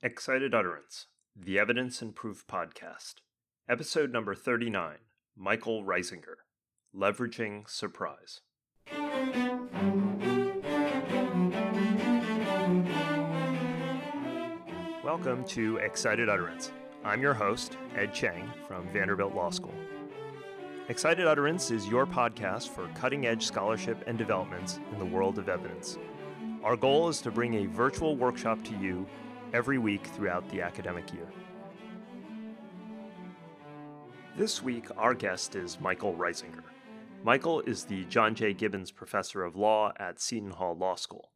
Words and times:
Excited 0.00 0.54
Utterance, 0.54 1.06
the 1.34 1.58
Evidence 1.58 2.00
and 2.00 2.14
Proof 2.14 2.46
Podcast, 2.46 3.14
Episode 3.68 4.12
number 4.12 4.32
39 4.32 4.98
Michael 5.36 5.82
Risinger, 5.82 6.36
Leveraging 6.94 7.68
Surprise. 7.68 8.42
Welcome 15.02 15.42
to 15.46 15.78
Excited 15.78 16.28
Utterance. 16.28 16.70
I'm 17.04 17.20
your 17.20 17.34
host, 17.34 17.76
Ed 17.96 18.14
Cheng 18.14 18.48
from 18.68 18.88
Vanderbilt 18.92 19.34
Law 19.34 19.50
School. 19.50 19.74
Excited 20.88 21.26
Utterance 21.26 21.72
is 21.72 21.88
your 21.88 22.06
podcast 22.06 22.68
for 22.68 22.86
cutting 22.94 23.26
edge 23.26 23.44
scholarship 23.44 24.04
and 24.06 24.16
developments 24.16 24.78
in 24.92 25.00
the 25.00 25.04
world 25.04 25.40
of 25.40 25.48
evidence. 25.48 25.98
Our 26.62 26.76
goal 26.76 27.08
is 27.08 27.20
to 27.22 27.32
bring 27.32 27.54
a 27.54 27.66
virtual 27.66 28.14
workshop 28.16 28.62
to 28.62 28.76
you 28.76 29.04
every 29.52 29.78
week 29.78 30.06
throughout 30.06 30.48
the 30.50 30.60
academic 30.60 31.12
year. 31.12 31.28
This 34.36 34.62
week, 34.62 34.86
our 34.96 35.14
guest 35.14 35.56
is 35.56 35.80
Michael 35.80 36.14
Risinger. 36.14 36.62
Michael 37.24 37.60
is 37.62 37.84
the 37.84 38.04
John 38.04 38.34
J. 38.34 38.52
Gibbons 38.52 38.92
Professor 38.92 39.42
of 39.42 39.56
Law 39.56 39.92
at 39.98 40.20
Seton 40.20 40.52
Hall 40.52 40.76
Law 40.76 40.94
School. 40.94 41.32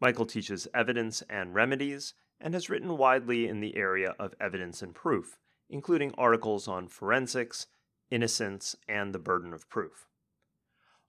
Michael 0.00 0.26
teaches 0.26 0.66
evidence 0.74 1.22
and 1.28 1.54
remedies 1.54 2.14
and 2.40 2.54
has 2.54 2.70
written 2.70 2.96
widely 2.96 3.46
in 3.46 3.60
the 3.60 3.76
area 3.76 4.14
of 4.18 4.34
evidence 4.40 4.82
and 4.82 4.94
proof, 4.94 5.38
including 5.68 6.12
articles 6.16 6.66
on 6.66 6.88
forensics, 6.88 7.66
innocence, 8.10 8.74
and 8.88 9.14
the 9.14 9.18
burden 9.18 9.52
of 9.52 9.68
proof. 9.68 10.06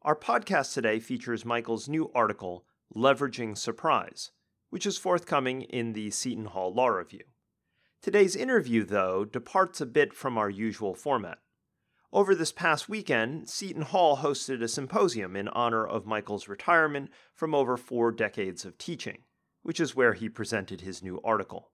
Our 0.04 0.16
podcast 0.16 0.74
today 0.74 1.00
features 1.00 1.46
Michael's 1.46 1.88
new 1.88 2.12
article, 2.14 2.66
Leveraging 2.96 3.58
Surprise, 3.58 4.32
which 4.72 4.88
is 4.88 4.98
forthcoming 4.98 5.62
in 5.62 5.94
the 5.94 6.10
Seton 6.10 6.46
Hall 6.46 6.74
Law 6.74 6.88
Review. 6.88 7.26
Today's 8.02 8.36
interview, 8.36 8.84
though, 8.84 9.24
departs 9.24 9.80
a 9.80 9.86
bit 9.86 10.12
from 10.14 10.38
our 10.38 10.50
usual 10.50 10.96
format. 10.96 11.38
Over 12.12 12.34
this 12.34 12.52
past 12.52 12.90
weekend, 12.90 13.48
Seton 13.48 13.84
Hall 13.84 14.18
hosted 14.18 14.64
a 14.64 14.68
symposium 14.68 15.36
in 15.36 15.48
honor 15.50 15.86
of 15.86 16.08
Michael's 16.08 16.48
retirement 16.48 17.12
from 17.36 17.54
over 17.54 17.78
four 17.78 18.12
decades 18.12 18.66
of 18.66 18.78
teaching, 18.78 19.20
which 19.62 19.80
is 19.80 19.96
where 19.96 20.14
he 20.14 20.30
presented 20.30 20.82
his 20.82 21.04
new 21.04 21.22
article. 21.24 21.72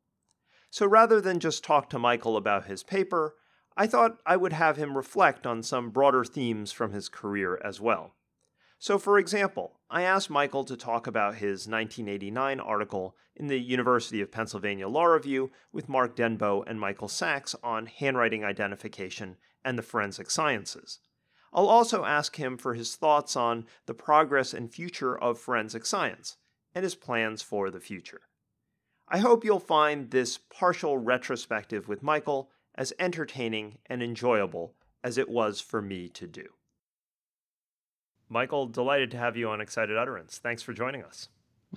So 0.70 0.86
rather 0.86 1.22
than 1.22 1.40
just 1.40 1.64
talk 1.64 1.90
to 1.92 2.00
Michael 2.00 2.36
about 2.36 2.66
his 2.66 2.84
paper, 2.84 3.36
I 3.78 3.88
thought 3.88 4.20
I 4.26 4.38
would 4.38 4.54
have 4.54 4.78
him 4.78 4.98
reflect 4.98 5.48
on 5.48 5.64
some 5.64 5.92
broader 5.92 6.26
themes 6.26 6.72
from 6.72 6.92
his 6.92 7.10
career 7.10 7.62
as 7.64 7.80
well. 7.80 8.17
So, 8.80 9.00
for 9.00 9.18
example, 9.18 9.80
I 9.90 10.04
asked 10.04 10.30
Michael 10.30 10.64
to 10.66 10.78
talk 10.78 11.08
about 11.08 11.36
his 11.36 11.68
1989 11.68 12.60
article 12.60 13.16
in 13.36 13.48
the 13.48 13.60
University 13.60 14.22
of 14.22 14.32
Pennsylvania 14.32 14.88
Law 14.88 15.06
Review 15.06 15.52
with 15.72 15.90
Mark 15.90 16.16
Denbeaux 16.16 16.64
and 16.68 16.80
Michael 16.80 17.08
Saks 17.08 17.56
on 17.64 17.88
handwriting 17.88 18.44
identification 18.44 19.38
and 19.66 19.80
the 19.80 19.84
forensic 19.84 20.30
sciences. 20.30 21.00
I'll 21.52 21.68
also 21.68 22.06
ask 22.06 22.36
him 22.36 22.58
for 22.58 22.76
his 22.76 22.96
thoughts 22.96 23.36
on 23.36 23.66
the 23.88 23.94
progress 23.96 24.54
and 24.54 24.72
future 24.72 25.18
of 25.18 25.40
forensic 25.40 25.86
science 25.86 26.38
and 26.76 26.84
his 26.84 26.96
plans 26.96 27.42
for 27.42 27.72
the 27.72 27.80
future. 27.80 28.22
I 29.08 29.20
hope 29.20 29.44
you'll 29.44 29.60
find 29.60 30.12
this 30.12 30.38
partial 30.38 30.98
retrospective 30.98 31.88
with 31.88 32.04
Michael 32.04 32.52
as 32.76 32.94
entertaining 33.00 33.80
and 33.88 34.04
enjoyable 34.04 34.76
as 35.04 35.18
it 35.18 35.30
was 35.30 35.62
for 35.62 35.82
me 35.82 36.10
to 36.10 36.28
do. 36.28 36.57
Michael, 38.30 38.68
delighted 38.68 39.12
to 39.12 39.18
have 39.18 39.38
you 39.38 39.50
on 39.50 39.62
Excited 39.62 39.98
Utterance. 39.98 40.38
Thanks 40.38 40.62
for 40.62 40.74
joining 40.74 41.04
us. 41.04 41.30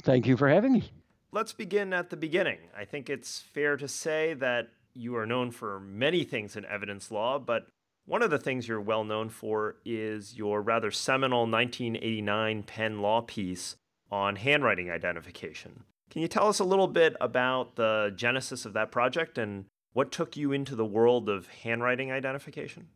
Thank 0.02 0.26
you 0.26 0.36
for 0.36 0.48
having 0.48 0.72
me. 0.72 0.90
Let's 1.32 1.52
begin 1.52 1.92
at 1.92 2.10
the 2.10 2.16
beginning. 2.16 2.58
I 2.76 2.84
think 2.84 3.08
it's 3.08 3.40
fair 3.40 3.76
to 3.76 3.86
say 3.86 4.34
that 4.34 4.68
you 4.94 5.16
are 5.16 5.26
known 5.26 5.52
for 5.52 5.78
many 5.78 6.24
things 6.24 6.56
in 6.56 6.64
evidence 6.64 7.10
law, 7.10 7.38
but 7.38 7.68
one 8.04 8.22
of 8.22 8.30
the 8.30 8.38
things 8.38 8.66
you're 8.66 8.80
well 8.80 9.04
known 9.04 9.28
for 9.28 9.76
is 9.84 10.36
your 10.36 10.60
rather 10.60 10.90
seminal 10.90 11.46
1989 11.46 12.64
Penn 12.64 13.00
Law 13.00 13.20
piece 13.20 13.76
on 14.10 14.34
handwriting 14.36 14.90
identification. 14.90 15.84
Can 16.10 16.22
you 16.22 16.28
tell 16.28 16.48
us 16.48 16.58
a 16.58 16.64
little 16.64 16.88
bit 16.88 17.14
about 17.20 17.76
the 17.76 18.12
genesis 18.16 18.64
of 18.66 18.72
that 18.72 18.90
project 18.90 19.38
and 19.38 19.66
what 19.92 20.10
took 20.10 20.36
you 20.36 20.50
into 20.50 20.74
the 20.74 20.84
world 20.84 21.28
of 21.28 21.46
handwriting 21.46 22.10
identification? 22.10 22.88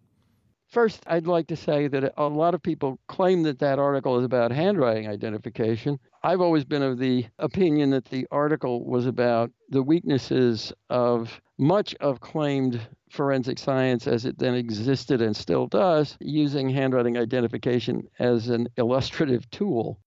First, 0.68 1.04
I'd 1.06 1.26
like 1.26 1.46
to 1.48 1.56
say 1.56 1.88
that 1.88 2.14
a 2.16 2.28
lot 2.28 2.54
of 2.54 2.62
people 2.62 2.98
claim 3.06 3.42
that 3.44 3.60
that 3.60 3.78
article 3.78 4.18
is 4.18 4.24
about 4.24 4.50
handwriting 4.50 5.06
identification. 5.06 6.00
I've 6.22 6.40
always 6.40 6.64
been 6.64 6.82
of 6.82 6.98
the 6.98 7.26
opinion 7.38 7.90
that 7.90 8.06
the 8.06 8.26
article 8.30 8.84
was 8.84 9.06
about 9.06 9.52
the 9.68 9.82
weaknesses 9.82 10.72
of 10.90 11.40
much 11.58 11.94
of 11.96 12.20
claimed 12.20 12.80
forensic 13.10 13.58
science 13.58 14.06
as 14.06 14.24
it 14.24 14.38
then 14.38 14.54
existed 14.54 15.22
and 15.22 15.36
still 15.36 15.66
does, 15.68 16.16
using 16.20 16.68
handwriting 16.68 17.16
identification 17.16 18.08
as 18.18 18.48
an 18.48 18.68
illustrative 18.76 19.48
tool. 19.50 20.00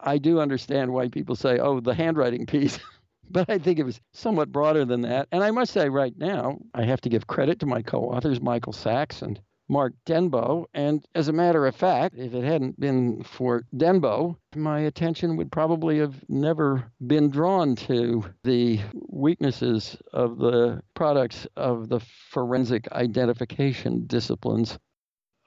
I 0.00 0.18
do 0.18 0.40
understand 0.40 0.92
why 0.92 1.08
people 1.08 1.36
say, 1.36 1.58
oh, 1.58 1.80
the 1.80 1.94
handwriting 1.94 2.46
piece. 2.46 2.78
but 3.30 3.50
I 3.50 3.58
think 3.58 3.78
it 3.78 3.84
was 3.84 4.00
somewhat 4.12 4.52
broader 4.52 4.84
than 4.84 5.02
that. 5.02 5.28
And 5.32 5.42
I 5.42 5.50
must 5.50 5.72
say, 5.72 5.88
right 5.88 6.16
now, 6.16 6.58
I 6.74 6.84
have 6.84 7.00
to 7.02 7.08
give 7.08 7.26
credit 7.26 7.60
to 7.60 7.66
my 7.66 7.82
co 7.82 8.00
authors, 8.00 8.40
Michael 8.40 8.72
Saks 8.72 9.22
and 9.22 9.40
Mark 9.68 9.94
Denbeaux. 10.04 10.66
And 10.74 11.04
as 11.14 11.28
a 11.28 11.32
matter 11.32 11.66
of 11.66 11.74
fact, 11.74 12.16
if 12.18 12.34
it 12.34 12.44
hadn't 12.44 12.78
been 12.78 13.22
for 13.22 13.64
Denbeaux, 13.76 14.36
my 14.54 14.80
attention 14.80 15.36
would 15.36 15.50
probably 15.50 15.98
have 15.98 16.22
never 16.28 16.90
been 17.06 17.30
drawn 17.30 17.76
to 17.76 18.24
the 18.44 18.80
weaknesses 19.08 19.96
of 20.12 20.38
the 20.38 20.82
products 20.94 21.46
of 21.56 21.88
the 21.88 22.00
forensic 22.30 22.90
identification 22.92 24.06
disciplines. 24.06 24.78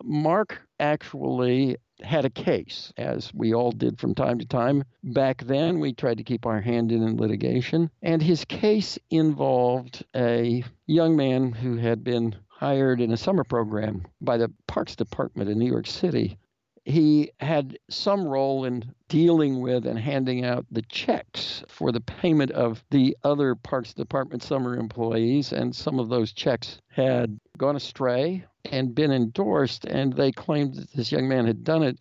Mark 0.04 0.62
actually 0.80 1.78
had 2.02 2.26
a 2.26 2.30
case, 2.30 2.94
as 2.98 3.34
we 3.34 3.54
all 3.54 3.72
did 3.72 4.00
from 4.00 4.14
time 4.14 4.38
to 4.38 4.46
time. 4.46 4.84
Back 5.04 5.44
then, 5.44 5.80
we 5.80 5.94
tried 5.94 6.20
to 6.20 6.24
keep 6.24 6.46
our 6.46 6.62
hand 6.62 6.92
in 6.92 7.02
in 7.02 7.18
litigation, 7.18 7.90
and 8.04 8.22
his 8.22 8.46
case 8.46 9.00
involved 9.10 10.06
a 10.16 10.64
young 10.86 11.16
man 11.16 11.52
who 11.52 11.78
had 11.78 12.04
been 12.04 12.36
hired 12.58 13.00
in 13.00 13.12
a 13.12 13.18
summer 13.18 13.44
program 13.44 14.04
by 14.20 14.36
the 14.36 14.52
Parks 14.66 14.96
Department 14.96 15.48
in 15.48 15.60
New 15.60 15.70
York 15.70 15.86
City. 15.86 16.40
He 16.86 17.32
had 17.40 17.78
some 17.88 18.26
role 18.26 18.66
in 18.66 18.96
dealing 19.10 19.62
with 19.62 19.86
and 19.86 20.00
handing 20.00 20.44
out 20.44 20.66
the 20.72 20.82
checks 20.84 21.64
for 21.68 21.92
the 21.92 22.02
payment 22.02 22.50
of 22.52 22.84
the 22.90 23.16
other 23.24 23.54
Parks 23.54 23.94
Department 23.94 24.42
summer 24.42 24.76
employees, 24.76 25.54
and 25.54 25.76
some 25.76 26.00
of 26.00 26.10
those 26.10 26.32
checks 26.32 26.82
had 26.88 27.40
gone 27.60 27.76
astray 27.76 28.44
and 28.66 28.96
been 28.96 29.12
endorsed, 29.12 29.86
and 29.86 30.14
they 30.14 30.32
claimed 30.32 30.76
that 30.76 30.92
this 30.94 31.12
young 31.12 31.28
man 31.28 31.46
had 31.46 31.64
done 31.64 31.84
it. 31.84 32.00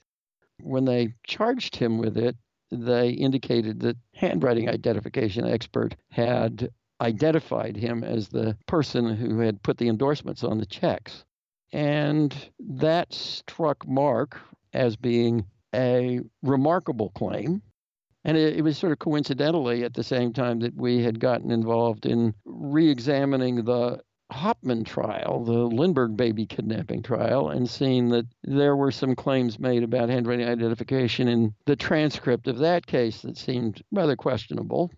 When 0.62 0.86
they 0.86 1.12
charged 1.26 1.76
him 1.76 1.98
with 1.98 2.16
it, 2.16 2.34
they 2.70 3.10
indicated 3.10 3.80
that 3.80 3.98
handwriting 4.14 4.70
identification 4.70 5.44
expert 5.44 5.96
had 6.08 6.70
identified 7.00 7.76
him 7.76 8.02
as 8.02 8.28
the 8.28 8.56
person 8.66 9.14
who 9.16 9.40
had 9.40 9.62
put 9.62 9.78
the 9.78 9.88
endorsements 9.88 10.42
on 10.44 10.58
the 10.58 10.66
checks. 10.66 11.24
And 11.72 12.34
that 12.58 13.12
struck 13.12 13.86
Mark 13.86 14.38
as 14.72 14.96
being 14.96 15.46
a 15.74 16.20
remarkable 16.42 17.10
claim. 17.10 17.62
And 18.24 18.36
it, 18.36 18.56
it, 18.56 18.62
was 18.62 18.78
sort 18.78 18.92
of 18.92 18.98
coincidentally 18.98 19.84
at 19.84 19.94
the 19.94 20.02
same 20.02 20.32
time 20.32 20.60
that 20.60 20.74
we 20.74 21.02
had 21.02 21.20
gotten 21.20 21.50
involved 21.50 22.06
in 22.06 22.34
re 22.44 22.88
examining 22.88 23.64
the 23.64 24.00
Hauptmann 24.32 24.82
trial, 24.82 25.44
the 25.44 25.52
Lindbergh 25.52 26.16
baby 26.16 26.46
kidnapping 26.46 27.02
trial, 27.02 27.48
and 27.48 27.70
seeing 27.70 28.08
that 28.08 28.26
there 28.42 28.74
were 28.74 28.90
some 28.90 29.14
claims 29.14 29.60
made 29.60 29.84
about 29.84 30.08
handwriting 30.08 30.48
identification 30.48 31.28
in 31.28 31.54
the 31.66 31.76
transcript 31.76 32.48
of 32.48 32.58
that 32.58 32.86
case 32.86 33.22
that 33.22 33.36
seemed 33.36 33.82
rather 33.92 34.16
questionable. 34.16 34.90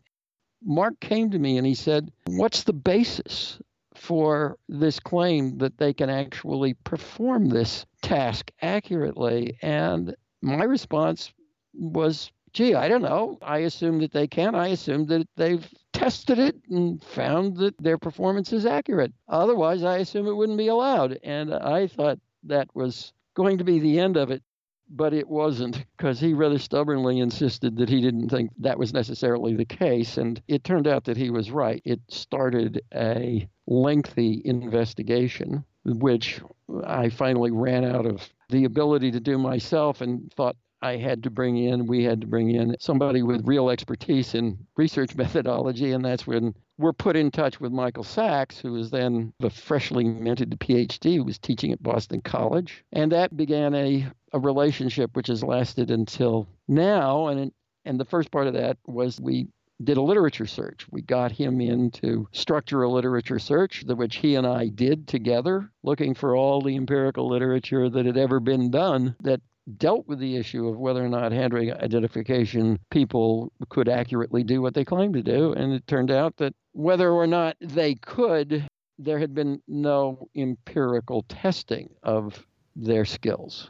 Mark 0.63 0.99
came 1.01 1.31
to 1.31 1.39
me 1.39 1.57
and 1.57 1.67
he 1.67 1.75
said, 1.75 2.11
What's 2.27 2.65
the 2.65 2.73
basis 2.73 3.61
for 3.95 4.59
this 4.69 5.01
claim 5.01 5.59
that 5.59 5.79
they 5.79 5.93
can 5.93 6.11
actually 6.11 6.75
perform 6.75 7.49
this 7.49 7.87
task 8.03 8.51
accurately? 8.61 9.59
And 9.63 10.15
my 10.43 10.65
response 10.65 11.33
was, 11.75 12.31
Gee, 12.53 12.75
I 12.75 12.89
don't 12.89 13.03
know. 13.03 13.39
I 13.43 13.59
assume 13.59 13.99
that 14.01 14.13
they 14.13 14.27
can. 14.27 14.55
I 14.55 14.69
assume 14.69 15.07
that 15.07 15.29
they've 15.37 15.67
tested 15.93 16.39
it 16.39 16.57
and 16.71 17.03
found 17.03 17.57
that 17.59 17.77
their 17.79 17.99
performance 17.99 18.53
is 18.53 18.67
accurate. 18.67 19.13
Otherwise, 19.29 19.83
I 19.83 19.99
assume 19.99 20.27
it 20.27 20.35
wouldn't 20.35 20.59
be 20.59 20.69
allowed. 20.69 21.19
And 21.23 21.53
I 21.53 21.87
thought 21.87 22.19
that 22.45 22.75
was 22.75 23.13
going 23.35 23.59
to 23.59 23.65
be 23.65 23.79
the 23.79 23.99
end 23.99 24.17
of 24.17 24.31
it 24.31 24.43
but 24.91 25.13
it 25.13 25.29
wasn't 25.29 25.85
because 25.97 26.21
he 26.21 26.33
rather 26.35 26.59
stubbornly 26.59 27.21
insisted 27.21 27.77
that 27.77 27.89
he 27.89 28.01
didn't 28.01 28.29
think 28.29 28.51
that 28.59 28.79
was 28.79 28.93
necessarily 28.93 29.55
the 29.55 29.65
case. 29.65 30.17
And 30.17 30.41
it 30.49 30.65
turned 30.65 30.87
out 30.87 31.05
that 31.05 31.17
he 31.17 31.31
was 31.31 31.51
right. 31.51 31.83
It 31.85 32.01
started 32.09 32.81
a 32.95 33.49
lengthy 33.67 34.43
investigation, 34.45 35.65
which 35.85 36.41
I 36.85 37.09
finally 37.11 37.51
ran 37.51 37.85
out 37.85 38.07
of 38.07 38.29
the 38.49 38.65
ability 38.65 39.11
to 39.13 39.21
do 39.21 39.39
myself 39.39 40.01
and 40.01 40.33
thought 40.33 40.57
I 40.81 40.97
had 40.97 41.23
to 41.25 41.31
bring 41.31 41.57
in, 41.57 41.87
we 41.87 42.05
had 42.05 42.21
to 42.21 42.27
bring 42.27 42.51
in 42.51 42.77
somebody 42.79 43.23
with 43.23 43.47
real 43.47 43.71
expertise 43.71 44.35
in 44.35 44.59
research 44.77 45.15
methodology. 45.17 45.93
And 45.93 46.05
that's 46.05 46.27
when 46.27 46.55
we're 46.79 46.93
put 46.93 47.17
in 47.17 47.31
touch 47.31 47.61
with 47.61 47.73
Michael 47.73 48.05
Saks, 48.05 48.61
who 48.61 48.73
was 48.73 48.91
then 48.91 49.33
a 49.43 49.51
freshly 49.51 50.05
minted 50.05 50.51
PhD, 50.61 51.17
who 51.17 51.25
was 51.25 51.39
teaching 51.39 51.73
at 51.73 51.83
Boston 51.83 52.21
College. 52.21 52.85
And 52.93 53.11
that 53.13 53.37
began 53.37 53.75
a, 53.75 54.07
a 54.33 54.39
relationship 54.39 55.17
which 55.17 55.27
has 55.27 55.43
lasted 55.43 55.91
until 55.91 56.49
now. 56.69 57.27
And, 57.27 57.53
and 57.85 57.99
the 57.99 58.05
first 58.05 58.31
part 58.31 58.47
of 58.47 58.55
that 58.55 58.79
was 58.87 59.21
we 59.21 59.49
did 59.83 59.97
a 59.97 60.03
literature 60.03 60.47
search. 60.47 60.87
We 60.91 61.03
got 61.03 61.31
him 61.31 61.61
in 61.61 61.91
to 61.93 62.29
structure 62.33 62.83
a 62.83 62.91
literature 62.91 63.39
search, 63.39 63.85
which 63.85 64.17
he 64.17 64.35
and 64.35 64.47
I 64.47 64.69
did 64.69 65.07
together, 65.07 65.71
looking 65.83 66.15
for 66.15 66.37
all 66.37 66.61
the 66.61 66.77
empirical 66.77 67.29
literature 67.29 67.89
that 67.89 68.07
had 68.07 68.17
ever 68.17 68.41
been 68.41 68.71
done 68.71 69.15
that 69.23 69.41
dealt 69.77 70.07
with 70.09 70.19
the 70.19 70.37
issue 70.37 70.67
of 70.69 70.79
whether 70.79 71.05
or 71.05 71.09
not 71.09 71.33
handwriting 71.33 71.75
identification 71.75 72.79
people 72.91 73.53
could 73.69 73.89
accurately 73.89 74.43
do 74.43 74.63
what 74.63 74.75
they 74.75 74.85
claimed 74.85 75.15
to 75.15 75.23
do. 75.23 75.53
And 75.53 75.73
it 75.73 75.87
turned 75.87 76.11
out 76.11 76.37
that 76.39 76.55
whether 76.73 77.11
or 77.11 77.27
not 77.27 77.57
they 77.61 77.95
could, 77.95 78.67
there 78.99 79.19
had 79.19 79.35
been 79.35 79.61
no 79.69 80.29
empirical 80.35 81.23
testing 81.29 81.91
of 82.03 82.47
their 82.75 83.05
skills. 83.05 83.69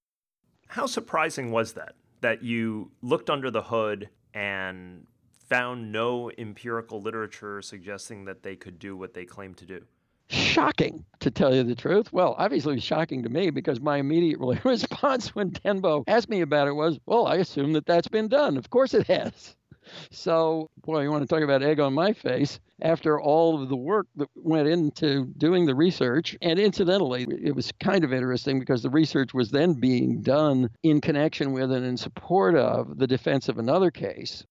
How 0.68 0.86
surprising 0.86 1.50
was 1.50 1.72
that? 1.72 1.94
That 2.20 2.42
you 2.42 2.90
looked 3.02 3.30
under 3.30 3.50
the 3.50 3.62
hood 3.62 4.10
and 4.34 5.06
found 5.48 5.90
no 5.90 6.30
empirical 6.36 7.00
literature 7.00 7.62
suggesting 7.62 8.26
that 8.26 8.42
they 8.42 8.54
could 8.54 8.78
do 8.78 8.96
what 8.96 9.14
they 9.14 9.24
claimed 9.24 9.56
to 9.56 9.64
do? 9.64 9.82
Shocking, 10.30 11.04
to 11.20 11.30
tell 11.30 11.54
you 11.54 11.62
the 11.62 11.74
truth. 11.74 12.12
Well, 12.12 12.34
obviously, 12.38 12.72
it 12.72 12.76
was 12.76 12.84
shocking 12.84 13.22
to 13.22 13.30
me 13.30 13.50
because 13.50 13.80
my 13.80 13.96
immediate 13.96 14.40
response 14.64 15.34
when 15.34 15.50
Denbeaux 15.50 16.04
asked 16.06 16.28
me 16.28 16.42
about 16.42 16.68
it 16.68 16.74
was, 16.74 16.98
well, 17.06 17.26
I 17.26 17.36
assume 17.36 17.72
that 17.72 17.86
that's 17.86 18.08
been 18.08 18.28
done. 18.28 18.56
Of 18.56 18.68
course 18.68 18.92
it 18.92 19.06
has. 19.06 19.56
So, 20.10 20.70
boy, 20.84 21.02
you 21.02 21.10
want 21.10 21.26
to 21.26 21.34
talk 21.34 21.42
about 21.42 21.62
egg 21.62 21.80
on 21.80 21.94
my 21.94 22.12
face. 22.12 22.60
After 22.82 23.18
all 23.18 23.60
of 23.60 23.70
the 23.70 23.76
work 23.76 24.06
that 24.16 24.28
went 24.34 24.68
into 24.68 25.24
doing 25.38 25.64
the 25.64 25.74
research, 25.74 26.36
and 26.42 26.58
incidentally, 26.58 27.26
it 27.42 27.54
was 27.54 27.72
kind 27.80 28.04
of 28.04 28.12
interesting 28.12 28.60
because 28.60 28.82
the 28.82 28.90
research 28.90 29.32
was 29.32 29.50
then 29.50 29.74
being 29.74 30.20
done 30.20 30.68
in 30.82 31.00
connection 31.00 31.52
with 31.52 31.72
and 31.72 31.86
in 31.86 31.96
support 31.96 32.54
of 32.54 32.98
the 32.98 33.06
defense 33.06 33.48
of 33.48 33.58
another 33.58 33.90
case 33.90 34.44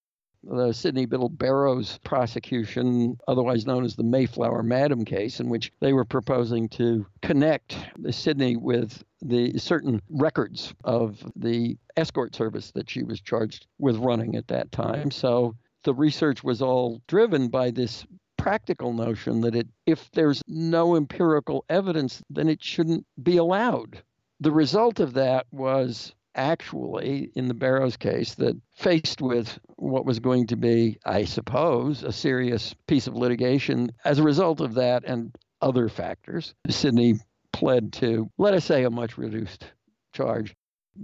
the 0.49 0.71
Sydney 0.73 1.05
Biddle 1.05 1.29
Barrows 1.29 1.99
prosecution, 2.03 3.17
otherwise 3.27 3.65
known 3.65 3.83
as 3.83 3.95
the 3.95 4.03
Mayflower 4.03 4.63
Madam 4.63 5.05
case, 5.05 5.39
in 5.39 5.49
which 5.49 5.71
they 5.79 5.93
were 5.93 6.05
proposing 6.05 6.69
to 6.69 7.05
connect 7.21 7.77
Sydney 8.11 8.55
with 8.55 9.03
the 9.21 9.57
certain 9.57 10.01
records 10.09 10.73
of 10.83 11.23
the 11.35 11.77
escort 11.95 12.35
service 12.35 12.71
that 12.71 12.89
she 12.89 13.03
was 13.03 13.19
charged 13.19 13.67
with 13.79 13.97
running 13.97 14.35
at 14.35 14.47
that 14.47 14.71
time. 14.71 15.11
So 15.11 15.55
the 15.83 15.93
research 15.93 16.43
was 16.43 16.61
all 16.61 17.01
driven 17.07 17.49
by 17.49 17.71
this 17.71 18.05
practical 18.37 18.93
notion 18.93 19.41
that 19.41 19.55
it, 19.55 19.67
if 19.85 20.09
there's 20.11 20.41
no 20.47 20.95
empirical 20.95 21.65
evidence, 21.69 22.21
then 22.29 22.47
it 22.47 22.63
shouldn't 22.63 23.05
be 23.21 23.37
allowed. 23.37 24.01
The 24.39 24.51
result 24.51 24.99
of 24.99 25.13
that 25.13 25.47
was 25.51 26.13
actually, 26.37 27.31
in 27.35 27.47
the 27.47 27.53
Barrows 27.53 27.97
case, 27.97 28.35
that 28.35 28.55
faced 28.75 29.21
with 29.21 29.59
what 29.75 30.05
was 30.05 30.19
going 30.19 30.47
to 30.47 30.55
be, 30.55 30.97
I 31.05 31.25
suppose, 31.25 32.03
a 32.03 32.11
serious 32.11 32.75
piece 32.87 33.07
of 33.07 33.15
litigation 33.15 33.91
as 34.05 34.19
a 34.19 34.23
result 34.23 34.61
of 34.61 34.75
that 34.75 35.03
and 35.05 35.35
other 35.61 35.89
factors, 35.89 36.53
Sydney 36.69 37.15
pled 37.51 37.91
to, 37.93 38.29
let 38.37 38.53
us 38.53 38.65
say, 38.65 38.83
a 38.83 38.89
much 38.91 39.17
reduced 39.17 39.65
charge. 40.13 40.55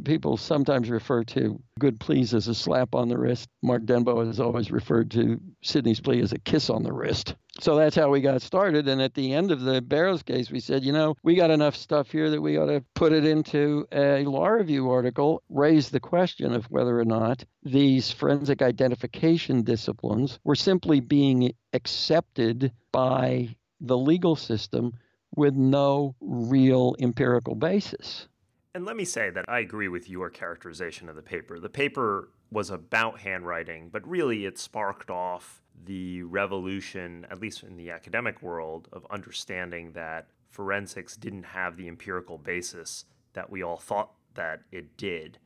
People 0.03 0.37
sometimes 0.37 0.89
refer 0.89 1.23
to 1.25 1.61
good 1.79 1.99
pleas 1.99 2.33
as 2.33 2.47
a 2.47 2.55
slap 2.55 2.95
on 2.95 3.09
the 3.09 3.17
wrist. 3.17 3.47
Mark 3.61 3.85
Denbeaux 3.85 4.25
has 4.25 4.39
always 4.39 4.71
referred 4.71 5.11
to 5.11 5.39
Sydney's 5.61 5.99
plea 6.01 6.21
as 6.21 6.33
a 6.33 6.39
kiss 6.39 6.69
on 6.69 6.83
the 6.83 6.91
wrist. 6.93 7.35
So 7.59 7.75
that's 7.75 7.95
how 7.95 8.09
we 8.09 8.21
got 8.21 8.41
started. 8.41 8.87
And 8.87 9.01
at 9.01 9.13
the 9.13 9.33
end 9.33 9.51
of 9.51 9.61
the 9.61 9.81
Barrows 9.81 10.23
case, 10.23 10.49
we 10.49 10.59
said, 10.59 10.83
you 10.83 10.91
know, 10.91 11.15
we 11.23 11.35
got 11.35 11.51
enough 11.51 11.75
stuff 11.75 12.11
here 12.11 12.29
that 12.31 12.41
we 12.41 12.57
ought 12.57 12.67
to 12.67 12.83
put 12.95 13.13
it 13.13 13.25
into 13.25 13.85
a 13.91 14.25
law 14.25 14.47
review 14.47 14.89
article, 14.89 15.43
raise 15.49 15.89
the 15.89 15.99
question 15.99 16.53
of 16.53 16.65
whether 16.65 16.99
or 16.99 17.05
not 17.05 17.45
these 17.63 18.11
forensic 18.11 18.61
identification 18.61 19.63
disciplines 19.63 20.39
were 20.43 20.55
simply 20.55 20.99
being 20.99 21.53
accepted 21.73 22.71
by 22.91 23.55
the 23.79 23.97
legal 23.97 24.35
system 24.35 24.93
with 25.35 25.53
no 25.53 26.15
real 26.21 26.95
empirical 26.99 27.55
basis. 27.55 28.27
And 28.75 28.85
let 28.85 28.95
me 28.95 29.05
say 29.05 29.29
that 29.29 29.45
I 29.47 29.59
agree 29.59 29.87
with 29.87 30.09
your 30.09 30.31
characterization 30.31 31.07
of 31.07 31.15
the 31.15 31.21
paper. 31.21 31.59
The 31.59 31.69
paper 31.69 32.29
was 32.51 32.71
about 32.71 33.19
handwriting, 33.19 33.89
but 33.91 34.07
really 34.07 34.45
it 34.45 34.57
sparked 34.57 35.11
off 35.11 35.61
the 35.85 36.23
revolution, 36.23 37.27
at 37.29 37.39
least 37.39 37.63
in 37.63 37.77
the 37.77 37.91
academic 37.91 38.41
world, 38.41 38.87
of 38.91 39.05
understanding 39.11 39.91
that 39.93 40.27
forensics 40.49 41.15
didn't 41.15 41.43
have 41.43 41.77
the 41.77 41.87
empirical 41.87 42.37
basis 42.37 43.05
that 43.33 43.49
we 43.49 43.61
all 43.61 43.77
thought 43.77 44.11
that 44.33 44.61
it 44.71 44.97
did. 44.97 45.37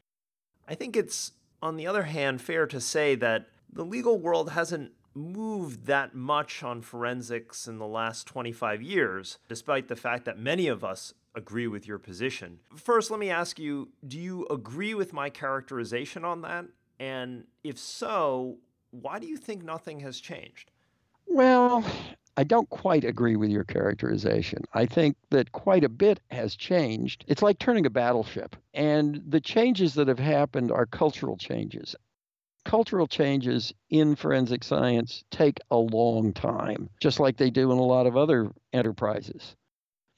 I 0.67 0.75
think 0.75 0.95
it's, 0.95 1.33
on 1.61 1.75
the 1.75 1.87
other 1.87 2.03
hand, 2.03 2.41
fair 2.41 2.65
to 2.67 2.79
say 2.79 3.15
that 3.15 3.47
the 3.71 3.85
legal 3.85 4.17
world 4.17 4.51
hasn't 4.51 4.91
moved 5.13 5.85
that 5.87 6.13
much 6.13 6.63
on 6.63 6.81
forensics 6.81 7.67
in 7.67 7.77
the 7.77 7.87
last 7.87 8.27
25 8.27 8.81
years, 8.81 9.37
despite 9.49 9.87
the 9.87 9.95
fact 9.95 10.25
that 10.25 10.37
many 10.37 10.67
of 10.67 10.83
us 10.83 11.13
agree 11.37 11.67
with 11.67 11.87
your 11.87 11.99
position. 11.99 12.59
First, 12.75 13.11
let 13.11 13.19
me 13.19 13.29
ask 13.29 13.59
you 13.59 13.89
do 14.05 14.17
you 14.17 14.47
agree 14.49 14.95
with 14.95 15.13
my 15.13 15.29
characterization 15.29 16.25
on 16.25 16.41
that? 16.41 16.65
And 16.99 17.45
if 17.63 17.77
so, 17.77 18.57
why 18.89 19.19
do 19.19 19.27
you 19.27 19.37
think 19.37 19.63
nothing 19.63 19.99
has 19.99 20.19
changed? 20.19 20.71
Well, 21.27 21.85
I 22.35 22.43
don't 22.43 22.69
quite 22.69 23.03
agree 23.03 23.35
with 23.35 23.51
your 23.51 23.63
characterization. 23.63 24.63
I 24.73 24.87
think 24.87 25.15
that 25.29 25.51
quite 25.51 25.83
a 25.83 25.89
bit 25.89 26.19
has 26.31 26.55
changed. 26.55 27.23
It's 27.27 27.43
like 27.43 27.59
turning 27.59 27.85
a 27.85 27.91
battleship, 27.91 28.55
and 28.73 29.21
the 29.27 29.41
changes 29.41 29.93
that 29.93 30.07
have 30.07 30.19
happened 30.19 30.71
are 30.71 30.87
cultural 30.87 31.37
changes. 31.37 31.95
Cultural 32.65 33.07
changes 33.07 33.73
in 33.91 34.15
forensic 34.15 34.63
science 34.63 35.23
take 35.29 35.59
a 35.69 35.77
long 35.77 36.33
time, 36.33 36.89
just 36.99 37.19
like 37.19 37.37
they 37.37 37.51
do 37.51 37.71
in 37.71 37.77
a 37.77 37.83
lot 37.83 38.07
of 38.07 38.17
other 38.17 38.51
enterprises 38.73 39.55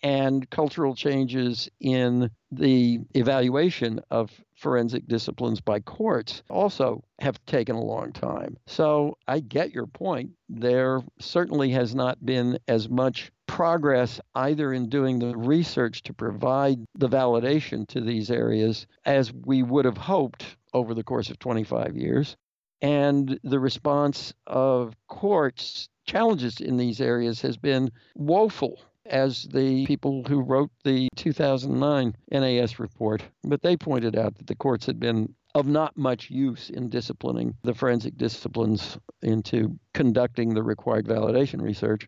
and 0.01 0.49
cultural 0.49 0.95
changes 0.95 1.69
in 1.79 2.29
the 2.51 2.99
evaluation 3.13 3.99
of 4.09 4.31
forensic 4.55 5.07
disciplines 5.07 5.61
by 5.61 5.79
courts 5.79 6.43
also 6.49 7.03
have 7.19 7.43
taken 7.45 7.75
a 7.75 7.83
long 7.83 8.11
time. 8.11 8.57
So 8.67 9.17
I 9.27 9.39
get 9.39 9.71
your 9.71 9.87
point. 9.87 10.31
There 10.47 11.01
certainly 11.19 11.71
has 11.71 11.95
not 11.95 12.23
been 12.25 12.59
as 12.67 12.89
much 12.89 13.31
progress 13.47 14.19
either 14.35 14.73
in 14.73 14.89
doing 14.89 15.19
the 15.19 15.35
research 15.35 16.03
to 16.03 16.13
provide 16.13 16.79
the 16.95 17.09
validation 17.09 17.87
to 17.87 18.01
these 18.01 18.29
areas 18.31 18.87
as 19.05 19.33
we 19.33 19.63
would 19.63 19.85
have 19.85 19.97
hoped 19.97 20.45
over 20.73 20.93
the 20.93 21.03
course 21.03 21.29
of 21.29 21.39
25 21.39 21.95
years. 21.95 22.37
And 22.81 23.39
the 23.43 23.59
response 23.59 24.33
of 24.47 24.95
courts 25.07 25.89
challenges 26.05 26.59
in 26.59 26.77
these 26.77 27.01
areas 27.01 27.41
has 27.41 27.57
been 27.57 27.91
woeful 28.15 28.79
as 29.09 29.43
the 29.51 29.85
people 29.85 30.23
who 30.27 30.41
wrote 30.41 30.71
the 30.83 31.09
2009 31.15 32.15
NAS 32.31 32.79
report. 32.79 33.23
But 33.43 33.61
they 33.61 33.75
pointed 33.75 34.15
out 34.15 34.35
that 34.35 34.47
the 34.47 34.55
courts 34.55 34.85
had 34.85 34.99
been 34.99 35.33
of 35.55 35.65
not 35.65 35.97
much 35.97 36.29
use 36.29 36.69
in 36.69 36.89
disciplining 36.89 37.55
the 37.63 37.73
forensic 37.73 38.17
disciplines 38.17 38.97
into 39.21 39.77
conducting 39.93 40.53
the 40.53 40.63
required 40.63 41.07
validation 41.07 41.61
research. 41.61 42.07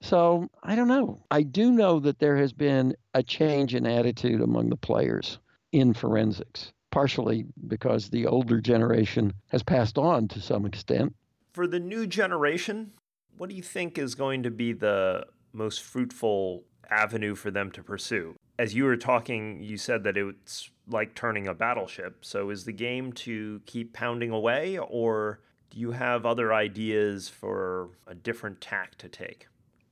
So 0.00 0.48
I 0.62 0.74
don't 0.74 0.88
know. 0.88 1.22
I 1.30 1.42
do 1.42 1.70
know 1.70 2.00
that 2.00 2.18
there 2.18 2.36
has 2.36 2.52
been 2.52 2.94
a 3.14 3.22
change 3.22 3.74
in 3.74 3.86
attitude 3.86 4.40
among 4.40 4.70
the 4.70 4.76
players 4.76 5.38
in 5.72 5.92
forensics, 5.92 6.72
partially 6.90 7.44
because 7.66 8.08
the 8.08 8.26
older 8.26 8.60
generation 8.60 9.34
has 9.48 9.62
passed 9.62 9.98
on 9.98 10.28
to 10.28 10.40
some 10.40 10.64
extent. 10.64 11.14
For 11.52 11.66
the 11.66 11.80
new 11.80 12.06
generation, 12.06 12.92
what 13.36 13.50
do 13.50 13.56
you 13.56 13.62
think 13.62 13.98
is 13.98 14.14
going 14.14 14.44
to 14.44 14.50
be 14.50 14.72
the 14.72 15.26
most 15.52 15.82
fruitful 15.82 16.64
avenue 16.90 17.34
for 17.34 17.50
them 17.50 17.70
to 17.72 17.82
pursue. 17.82 18.34
As 18.58 18.74
you 18.74 18.84
were 18.84 18.96
talking, 18.96 19.62
you 19.62 19.76
said 19.76 20.02
that 20.04 20.16
it's 20.16 20.70
like 20.88 21.14
turning 21.14 21.46
a 21.46 21.54
battleship. 21.54 22.24
So 22.24 22.50
is 22.50 22.64
the 22.64 22.72
game 22.72 23.12
to 23.14 23.60
keep 23.66 23.92
pounding 23.92 24.30
away, 24.30 24.78
or 24.78 25.40
do 25.70 25.78
you 25.78 25.92
have 25.92 26.26
other 26.26 26.52
ideas 26.52 27.28
for 27.28 27.90
a 28.06 28.14
different 28.14 28.60
tack 28.60 28.96
to 28.98 29.08
take? 29.08 29.46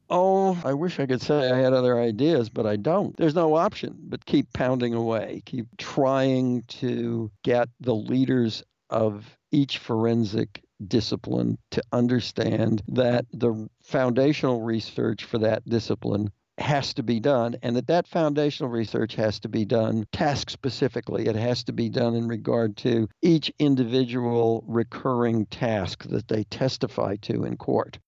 Oh, 0.08 0.56
I 0.64 0.72
wish 0.72 1.00
I 1.00 1.06
could 1.06 1.20
say 1.20 1.50
I 1.50 1.58
had 1.58 1.72
other 1.72 2.00
ideas, 2.00 2.48
but 2.48 2.64
I 2.64 2.76
don't. 2.76 3.16
There's 3.16 3.34
no 3.34 3.54
option 3.56 3.96
but 4.02 4.24
keep 4.24 4.52
pounding 4.52 4.94
away, 4.94 5.42
keep 5.44 5.66
trying 5.78 6.62
to 6.68 7.30
get 7.42 7.68
the 7.80 7.94
leaders 7.94 8.62
of 8.88 9.36
each 9.50 9.78
forensic 9.78 10.62
discipline 10.86 11.58
to 11.70 11.82
understand 11.92 12.82
that 12.88 13.26
the 13.32 13.68
foundational 13.82 14.62
research 14.62 15.24
for 15.24 15.38
that 15.38 15.68
discipline 15.68 16.30
has 16.58 16.94
to 16.94 17.02
be 17.02 17.20
done 17.20 17.56
and 17.62 17.76
that 17.76 17.86
that 17.86 18.06
foundational 18.06 18.70
research 18.70 19.14
has 19.14 19.38
to 19.40 19.48
be 19.48 19.64
done 19.64 20.06
task 20.12 20.48
specifically. 20.48 21.26
It 21.26 21.36
has 21.36 21.64
to 21.64 21.72
be 21.72 21.88
done 21.88 22.14
in 22.14 22.28
regard 22.28 22.76
to 22.78 23.08
each 23.20 23.52
individual 23.58 24.64
recurring 24.66 25.46
task 25.46 26.04
that 26.04 26.28
they 26.28 26.44
testify 26.44 27.16
to 27.22 27.44
in 27.44 27.56
court. 27.56 27.98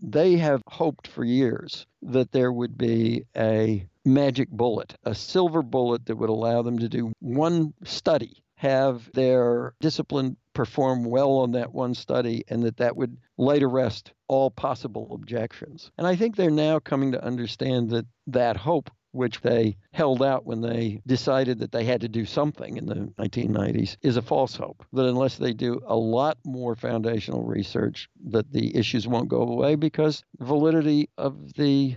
They 0.00 0.36
have 0.36 0.62
hoped 0.68 1.08
for 1.08 1.24
years 1.24 1.86
that 2.02 2.32
there 2.32 2.52
would 2.52 2.76
be 2.76 3.24
a 3.36 3.86
magic 4.04 4.48
bullet 4.48 4.94
a 5.04 5.14
silver 5.14 5.62
bullet 5.62 6.06
that 6.06 6.16
would 6.16 6.30
allow 6.30 6.62
them 6.62 6.78
to 6.78 6.88
do 6.88 7.12
one 7.20 7.74
study 7.84 8.42
have 8.56 9.10
their 9.12 9.74
discipline 9.80 10.36
perform 10.58 11.04
well 11.04 11.34
on 11.36 11.52
that 11.52 11.72
one 11.72 11.94
study 11.94 12.42
and 12.48 12.64
that 12.64 12.78
that 12.78 12.96
would 12.96 13.16
lay 13.36 13.60
to 13.60 13.68
rest 13.68 14.10
all 14.26 14.50
possible 14.50 15.08
objections. 15.12 15.92
And 15.96 16.04
I 16.04 16.16
think 16.16 16.34
they're 16.34 16.50
now 16.50 16.80
coming 16.80 17.12
to 17.12 17.24
understand 17.24 17.90
that 17.90 18.06
that 18.26 18.56
hope 18.56 18.90
which 19.12 19.40
they 19.40 19.76
held 19.92 20.20
out 20.20 20.44
when 20.44 20.60
they 20.60 21.00
decided 21.06 21.60
that 21.60 21.70
they 21.70 21.84
had 21.84 22.00
to 22.00 22.08
do 22.08 22.24
something 22.24 22.76
in 22.76 22.86
the 22.86 22.96
1990s 23.20 23.98
is 24.02 24.16
a 24.16 24.22
false 24.22 24.56
hope 24.56 24.84
that 24.92 25.06
unless 25.06 25.36
they 25.36 25.52
do 25.52 25.80
a 25.86 25.94
lot 25.94 26.36
more 26.44 26.74
foundational 26.74 27.44
research 27.44 28.08
that 28.30 28.50
the 28.50 28.76
issues 28.76 29.06
won't 29.06 29.28
go 29.28 29.42
away 29.42 29.76
because 29.76 30.24
validity 30.40 31.08
of 31.16 31.54
the 31.54 31.96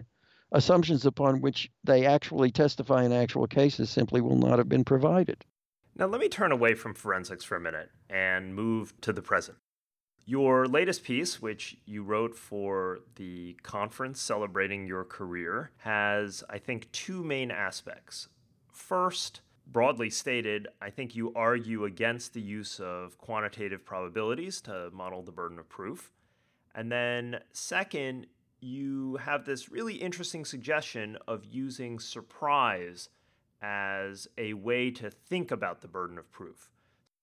assumptions 0.51 1.07
upon 1.07 1.41
which 1.41 1.67
they 1.83 2.05
actually 2.05 2.51
testify 2.51 3.05
in 3.05 3.11
actual 3.11 3.47
cases 3.47 3.89
simply 3.89 4.21
will 4.21 4.37
not 4.37 4.59
have 4.59 4.69
been 4.69 4.83
provided. 4.83 5.43
Now, 5.95 6.05
let 6.05 6.21
me 6.21 6.29
turn 6.29 6.51
away 6.51 6.73
from 6.73 6.93
forensics 6.93 7.43
for 7.43 7.55
a 7.55 7.61
minute 7.61 7.91
and 8.09 8.55
move 8.55 8.99
to 9.01 9.13
the 9.13 9.21
present. 9.21 9.57
Your 10.25 10.65
latest 10.65 11.03
piece, 11.03 11.41
which 11.41 11.77
you 11.85 12.03
wrote 12.03 12.35
for 12.35 12.99
the 13.15 13.57
conference 13.63 14.21
celebrating 14.21 14.87
your 14.87 15.03
career, 15.03 15.71
has, 15.77 16.43
I 16.49 16.59
think, 16.59 16.91
two 16.91 17.23
main 17.23 17.51
aspects. 17.51 18.29
First, 18.71 19.41
broadly 19.67 20.09
stated, 20.09 20.67
I 20.81 20.89
think 20.89 21.15
you 21.15 21.33
argue 21.35 21.85
against 21.85 22.33
the 22.33 22.41
use 22.41 22.79
of 22.79 23.17
quantitative 23.17 23.83
probabilities 23.83 24.61
to 24.61 24.89
model 24.91 25.23
the 25.23 25.31
burden 25.31 25.59
of 25.59 25.67
proof. 25.67 26.11
And 26.73 26.91
then, 26.91 27.39
second, 27.51 28.27
you 28.61 29.17
have 29.17 29.45
this 29.45 29.69
really 29.69 29.95
interesting 29.95 30.45
suggestion 30.45 31.17
of 31.27 31.45
using 31.45 31.99
surprise 31.99 33.09
as 33.61 34.27
a 34.37 34.53
way 34.53 34.91
to 34.91 35.09
think 35.09 35.51
about 35.51 35.81
the 35.81 35.87
burden 35.87 36.17
of 36.17 36.31
proof. 36.31 36.71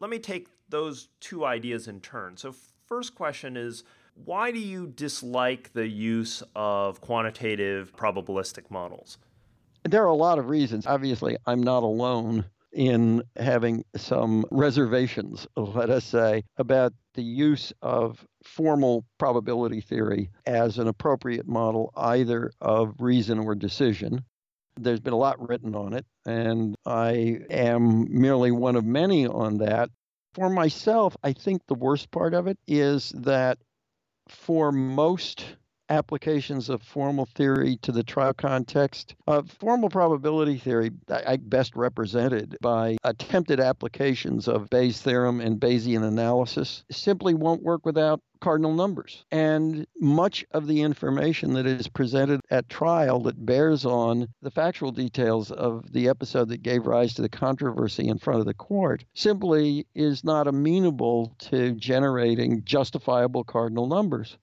Let 0.00 0.10
me 0.10 0.18
take 0.18 0.48
those 0.68 1.08
two 1.20 1.44
ideas 1.44 1.88
in 1.88 2.00
turn. 2.00 2.36
So, 2.36 2.54
first 2.86 3.14
question 3.14 3.56
is 3.56 3.84
why 4.24 4.50
do 4.50 4.58
you 4.58 4.86
dislike 4.86 5.72
the 5.72 5.86
use 5.86 6.42
of 6.56 7.00
quantitative 7.00 7.94
probabilistic 7.96 8.70
models? 8.70 9.18
There 9.84 10.02
are 10.02 10.06
a 10.06 10.14
lot 10.14 10.38
of 10.38 10.48
reasons. 10.48 10.86
Obviously, 10.86 11.36
I'm 11.46 11.62
not 11.62 11.82
alone 11.82 12.44
in 12.72 13.22
having 13.36 13.84
some 13.96 14.44
reservations, 14.50 15.46
let 15.56 15.88
us 15.88 16.04
say, 16.04 16.44
about 16.56 16.92
the 17.14 17.22
use 17.22 17.72
of 17.80 18.26
formal 18.44 19.04
probability 19.18 19.80
theory 19.80 20.30
as 20.46 20.78
an 20.78 20.88
appropriate 20.88 21.48
model 21.48 21.92
either 21.96 22.52
of 22.60 22.94
reason 23.00 23.38
or 23.38 23.54
decision. 23.54 24.24
There's 24.76 25.00
been 25.00 25.12
a 25.12 25.18
lot 25.18 25.48
written 25.48 25.74
on 25.74 25.92
it, 25.94 26.06
and 26.28 26.76
I 26.84 27.40
am 27.50 28.06
merely 28.10 28.50
one 28.52 28.76
of 28.76 28.84
many 28.84 29.26
on 29.26 29.58
that. 29.58 29.90
For 30.34 30.50
myself, 30.50 31.16
I 31.22 31.32
think 31.32 31.62
the 31.66 31.74
worst 31.74 32.10
part 32.10 32.34
of 32.34 32.46
it 32.46 32.58
is 32.66 33.10
that 33.16 33.58
for 34.28 34.70
most 34.70 35.44
applications 35.90 36.68
of 36.68 36.82
formal 36.82 37.26
theory 37.26 37.76
to 37.82 37.92
the 37.92 38.02
trial 38.02 38.34
context. 38.34 39.14
Uh, 39.26 39.42
formal 39.42 39.88
probability 39.88 40.58
theory, 40.58 40.90
I, 41.08 41.22
I 41.26 41.36
best 41.36 41.76
represented 41.76 42.56
by 42.60 42.96
attempted 43.04 43.60
applications 43.60 44.48
of 44.48 44.70
Bayes' 44.70 45.00
theorem 45.00 45.40
and 45.40 45.60
Bayesian 45.60 46.06
analysis, 46.06 46.84
simply 46.90 47.34
won't 47.34 47.62
work 47.62 47.84
without 47.86 48.20
cardinal 48.40 48.74
numbers. 48.74 49.24
And 49.30 49.86
much 49.98 50.44
of 50.52 50.66
the 50.66 50.82
information 50.82 51.54
that 51.54 51.66
is 51.66 51.88
presented 51.88 52.40
at 52.50 52.68
trial 52.68 53.20
that 53.22 53.44
bears 53.44 53.84
on 53.84 54.28
the 54.42 54.50
factual 54.50 54.92
details 54.92 55.50
of 55.50 55.92
the 55.92 56.08
episode 56.08 56.48
that 56.48 56.62
gave 56.62 56.86
rise 56.86 57.14
to 57.14 57.22
the 57.22 57.28
controversy 57.28 58.08
in 58.08 58.18
front 58.18 58.40
of 58.40 58.46
the 58.46 58.54
court 58.54 59.04
simply 59.14 59.86
is 59.94 60.22
not 60.24 60.46
amenable 60.46 61.34
to 61.38 61.72
generating 61.72 62.62
justifiable 62.64 63.44
cardinal 63.44 63.86
numbers. 63.86 64.38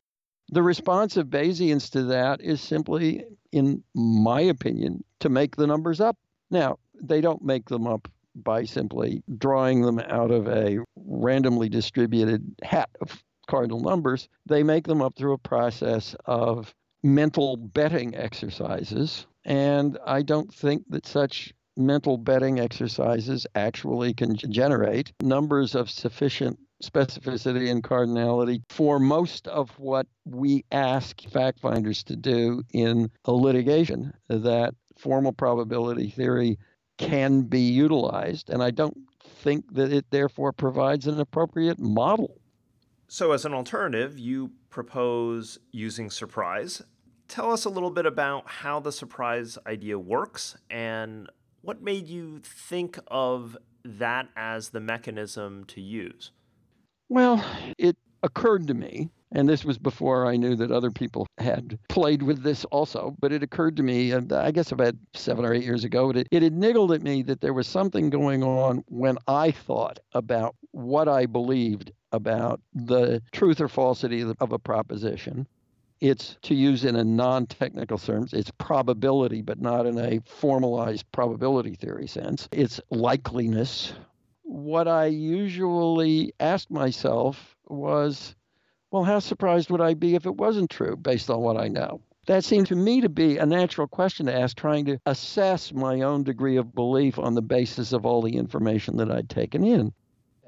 The 0.49 0.63
response 0.63 1.17
of 1.17 1.27
Bayesians 1.27 1.89
to 1.91 2.03
that 2.03 2.41
is 2.41 2.61
simply, 2.61 3.25
in 3.51 3.83
my 3.93 4.41
opinion, 4.41 5.03
to 5.19 5.29
make 5.29 5.55
the 5.55 5.67
numbers 5.67 5.99
up. 5.99 6.17
Now, 6.51 6.77
they 7.01 7.21
don't 7.21 7.43
make 7.43 7.69
them 7.69 7.87
up 7.87 8.07
by 8.35 8.65
simply 8.65 9.23
drawing 9.37 9.81
them 9.81 9.99
out 9.99 10.31
of 10.31 10.47
a 10.47 10.79
randomly 10.95 11.69
distributed 11.69 12.55
hat 12.63 12.89
of 13.01 13.23
cardinal 13.47 13.79
numbers. 13.79 14.27
They 14.45 14.63
make 14.63 14.87
them 14.87 15.01
up 15.01 15.15
through 15.15 15.33
a 15.33 15.37
process 15.37 16.15
of 16.25 16.73
mental 17.03 17.55
betting 17.57 18.15
exercises. 18.15 19.25
And 19.45 19.97
I 20.05 20.21
don't 20.21 20.53
think 20.53 20.83
that 20.89 21.05
such 21.05 21.53
mental 21.77 22.17
betting 22.17 22.59
exercises 22.59 23.45
actually 23.55 24.13
can 24.13 24.35
generate 24.35 25.11
numbers 25.21 25.75
of 25.75 25.89
sufficient 25.89 26.59
specificity 26.84 27.70
and 27.70 27.84
cardinality 27.84 28.62
for 28.70 29.00
most 29.00 29.48
of 29.48 29.72
what 29.79 30.08
we 30.25 30.65
ask 30.72 31.22
fact 31.29 31.60
finders 31.60 32.03
to 32.03 32.15
do 32.15 32.63
in 32.74 33.10
a 33.25 33.32
litigation 33.32 34.13
that 34.27 34.74
formal 34.98 35.32
probability 35.32 36.10
theory 36.10 36.58
can 36.98 37.41
be 37.41 37.62
utilized. 37.62 38.50
And 38.50 38.63
i 38.63 38.72
don't 38.72 38.98
think 39.24 39.74
that 39.74 39.91
it 39.91 40.05
therefore 40.12 40.51
provides 40.51 41.08
an 41.08 41.20
appropriate 41.20 41.79
model. 41.79 42.39
So 43.08 43.32
as 43.32 43.46
an 43.46 43.53
alternative 43.53 44.17
you 44.17 44.51
propose 44.70 45.60
using 45.72 46.10
surprise. 46.10 46.82
Tell 47.27 47.51
us 47.51 47.65
a 47.65 47.70
little 47.70 47.89
bit 47.89 48.05
about 48.05 48.48
how 48.48 48.79
the 48.79 48.91
surprise 48.91 49.58
idea 49.65 49.98
works 49.98 50.55
and 50.70 51.29
what 51.62 51.82
made 51.82 52.08
you 52.08 52.39
think 52.44 53.00
of 53.08 53.58
that 53.84 54.27
as 54.36 54.70
the 54.70 54.79
mechanism 54.79 55.63
to 55.65 55.82
use 55.82 56.32
well, 57.09 57.43
it 57.77 57.97
occurred 58.24 58.67
to 58.67 58.74
me, 58.74 59.09
and 59.31 59.47
this 59.47 59.63
was 59.63 59.77
before 59.77 60.25
I 60.25 60.38
knew 60.38 60.55
that 60.55 60.71
other 60.71 60.91
people 60.91 61.27
had 61.38 61.77
played 61.89 62.24
with 62.24 62.41
this 62.41 62.65
also, 62.65 63.15
but 63.19 63.31
it 63.31 63.43
occurred 63.43 63.77
to 63.77 63.83
me, 63.83 64.12
and 64.12 64.31
I 64.33 64.51
guess 64.51 64.71
about 64.71 64.95
seven 65.13 65.45
or 65.45 65.53
eight 65.53 65.63
years 65.63 65.83
ago, 65.83 66.09
it, 66.12 66.27
it 66.31 66.41
had 66.41 66.53
niggled 66.53 66.91
at 66.91 67.03
me 67.03 67.21
that 67.24 67.41
there 67.41 67.53
was 67.53 67.67
something 67.67 68.09
going 68.09 68.43
on 68.43 68.83
when 68.88 69.17
I 69.27 69.51
thought 69.51 70.00
about 70.13 70.55
what 70.71 71.07
I 71.07 71.25
believed 71.25 71.91
about 72.12 72.62
the 72.74 73.21
truth 73.31 73.62
or 73.62 73.67
falsity 73.67 74.21
of 74.21 74.51
a 74.51 74.59
proposition. 74.59 75.47
It's 76.01 76.38
to 76.43 76.55
use 76.55 76.83
in 76.83 76.95
a 76.95 77.03
non 77.03 77.45
technical 77.47 77.97
terms, 77.97 78.33
it's 78.33 78.51
probability, 78.57 79.41
but 79.41 79.62
not 79.62 79.85
in 79.85 79.97
a 79.97 80.19
formalized 80.25 81.09
probability 81.12 81.75
theory 81.75 82.07
sense. 82.07 82.50
It's 82.51 82.81
likeliness 82.91 83.93
what 84.45 84.87
I 84.87 85.07
usually 85.07 86.33
asked 86.39 86.69
myself 86.69 87.55
was, 87.67 88.35
well, 88.91 89.03
how 89.03 89.19
surprised 89.19 89.69
would 89.71 89.81
I 89.81 89.95
be 89.95 90.15
if 90.15 90.25
it 90.25 90.35
wasn't 90.35 90.69
true 90.69 90.95
based 90.95 91.29
on 91.29 91.41
what 91.41 91.57
I 91.57 91.67
know? 91.67 92.01
That 92.27 92.43
seemed 92.43 92.67
to 92.67 92.75
me 92.75 93.01
to 93.01 93.09
be 93.09 93.37
a 93.37 93.45
natural 93.45 93.87
question 93.87 94.27
to 94.27 94.33
ask, 94.33 94.55
trying 94.55 94.85
to 94.85 94.99
assess 95.05 95.73
my 95.73 96.01
own 96.01 96.23
degree 96.23 96.57
of 96.57 96.73
belief 96.73 97.19
on 97.19 97.35
the 97.35 97.41
basis 97.41 97.91
of 97.91 98.05
all 98.05 98.21
the 98.21 98.35
information 98.35 98.97
that 98.97 99.11
I'd 99.11 99.29
taken 99.29 99.63
in. 99.63 99.93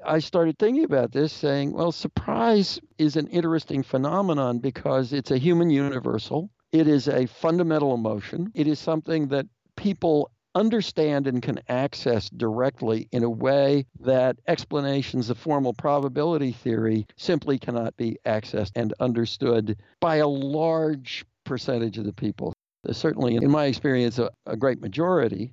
I 0.04 0.20
started 0.20 0.58
thinking 0.58 0.84
about 0.84 1.12
this, 1.12 1.32
saying, 1.32 1.72
well, 1.72 1.92
surprise 1.92 2.80
is 2.98 3.16
an 3.16 3.26
interesting 3.28 3.82
phenomenon 3.82 4.58
because 4.58 5.12
it's 5.12 5.30
a 5.30 5.38
human 5.38 5.70
universal. 5.70 6.50
It 6.72 6.86
is 6.86 7.08
a 7.08 7.26
fundamental 7.26 7.94
emotion. 7.94 8.50
It 8.54 8.66
is 8.66 8.78
something 8.78 9.28
that 9.28 9.46
people 9.76 10.30
understand 10.58 11.26
and 11.28 11.40
can 11.40 11.60
access 11.68 12.28
directly 12.30 13.08
in 13.12 13.22
a 13.22 13.30
way 13.30 13.86
that 14.00 14.36
explanations 14.48 15.30
of 15.30 15.38
formal 15.38 15.72
probability 15.72 16.52
theory 16.52 17.06
simply 17.16 17.58
cannot 17.58 17.96
be 17.96 18.18
accessed 18.26 18.72
and 18.74 18.92
understood 18.98 19.76
by 20.00 20.16
a 20.16 20.26
large 20.26 21.24
percentage 21.44 21.96
of 21.96 22.04
the 22.04 22.12
people. 22.12 22.52
Certainly, 22.90 23.36
in 23.36 23.50
my 23.50 23.66
experience, 23.66 24.18
a, 24.18 24.30
a 24.46 24.56
great 24.56 24.80
majority. 24.80 25.52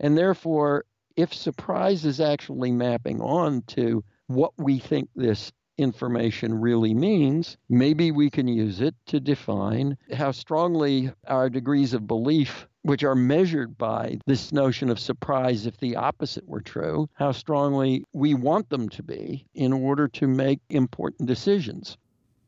And 0.00 0.16
therefore, 0.16 0.84
if 1.16 1.32
surprise 1.34 2.04
is 2.04 2.20
actually 2.20 2.70
mapping 2.70 3.20
on 3.20 3.62
to 3.68 4.04
what 4.26 4.52
we 4.58 4.78
think 4.78 5.08
this 5.14 5.52
information 5.78 6.54
really 6.60 6.94
means, 6.94 7.56
maybe 7.68 8.10
we 8.10 8.30
can 8.30 8.48
use 8.48 8.80
it 8.80 8.94
to 9.06 9.20
define 9.20 9.96
how 10.12 10.32
strongly 10.32 11.10
our 11.26 11.50
degrees 11.50 11.92
of 11.92 12.06
belief 12.06 12.66
which 12.86 13.02
are 13.02 13.16
measured 13.16 13.76
by 13.76 14.16
this 14.26 14.52
notion 14.52 14.90
of 14.90 15.00
surprise 15.00 15.66
if 15.66 15.76
the 15.78 15.96
opposite 15.96 16.48
were 16.48 16.60
true, 16.60 17.08
how 17.14 17.32
strongly 17.32 18.04
we 18.12 18.32
want 18.32 18.68
them 18.70 18.88
to 18.88 19.02
be 19.02 19.44
in 19.54 19.72
order 19.72 20.06
to 20.06 20.28
make 20.28 20.60
important 20.70 21.26
decisions. 21.26 21.98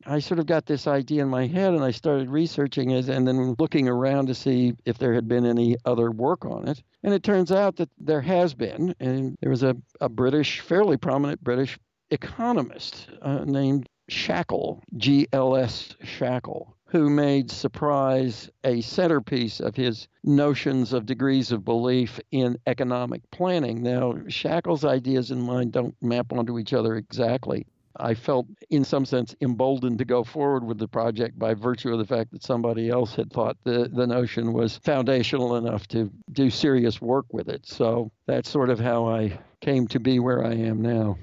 I 0.06 0.20
sort 0.20 0.38
of 0.38 0.46
got 0.46 0.64
this 0.64 0.86
idea 0.86 1.22
in 1.22 1.28
my 1.28 1.48
head 1.48 1.74
and 1.74 1.82
I 1.82 1.90
started 1.90 2.30
researching 2.30 2.92
it 2.92 3.08
and 3.08 3.26
then 3.26 3.56
looking 3.58 3.88
around 3.88 4.28
to 4.28 4.34
see 4.34 4.74
if 4.84 4.96
there 4.96 5.12
had 5.12 5.26
been 5.26 5.44
any 5.44 5.76
other 5.84 6.12
work 6.12 6.46
on 6.46 6.68
it. 6.68 6.82
And 7.02 7.12
it 7.12 7.24
turns 7.24 7.50
out 7.50 7.76
that 7.76 7.90
there 7.98 8.20
has 8.20 8.54
been. 8.54 8.94
And 9.00 9.36
there 9.40 9.50
was 9.50 9.64
a, 9.64 9.76
a 10.00 10.08
British, 10.08 10.60
fairly 10.60 10.96
prominent 10.96 11.42
British 11.42 11.78
economist 12.10 13.08
uh, 13.20 13.44
named 13.44 13.88
Shackle, 14.08 14.82
G 14.96 15.26
L 15.32 15.56
S 15.56 15.94
Shackle, 16.02 16.74
who 16.88 17.10
made 17.10 17.50
surprise 17.50 18.50
a 18.64 18.80
centerpiece 18.80 19.60
of 19.60 19.76
his 19.76 20.08
notions 20.24 20.92
of 20.92 21.04
degrees 21.04 21.52
of 21.52 21.64
belief 21.64 22.18
in 22.32 22.58
economic 22.66 23.30
planning. 23.30 23.82
Now, 23.82 24.14
Shackle's 24.28 24.84
ideas 24.84 25.30
and 25.30 25.42
mine 25.42 25.70
don't 25.70 25.94
map 26.00 26.32
onto 26.32 26.58
each 26.58 26.72
other 26.72 26.96
exactly. 26.96 27.66
I 28.00 28.14
felt, 28.14 28.46
in 28.70 28.84
some 28.84 29.04
sense, 29.04 29.34
emboldened 29.40 29.98
to 29.98 30.04
go 30.04 30.22
forward 30.24 30.64
with 30.64 30.78
the 30.78 30.88
project 30.88 31.38
by 31.38 31.54
virtue 31.54 31.92
of 31.92 31.98
the 31.98 32.06
fact 32.06 32.30
that 32.30 32.44
somebody 32.44 32.88
else 32.88 33.14
had 33.14 33.32
thought 33.32 33.56
the, 33.64 33.90
the 33.92 34.06
notion 34.06 34.52
was 34.52 34.78
foundational 34.78 35.56
enough 35.56 35.86
to 35.88 36.10
do 36.32 36.48
serious 36.48 37.02
work 37.02 37.26
with 37.32 37.48
it. 37.48 37.66
So 37.66 38.12
that's 38.26 38.48
sort 38.48 38.70
of 38.70 38.78
how 38.78 39.06
I 39.08 39.38
came 39.60 39.88
to 39.88 40.00
be 40.00 40.20
where 40.20 40.44
I 40.44 40.52
am 40.52 40.80
now. 40.80 41.18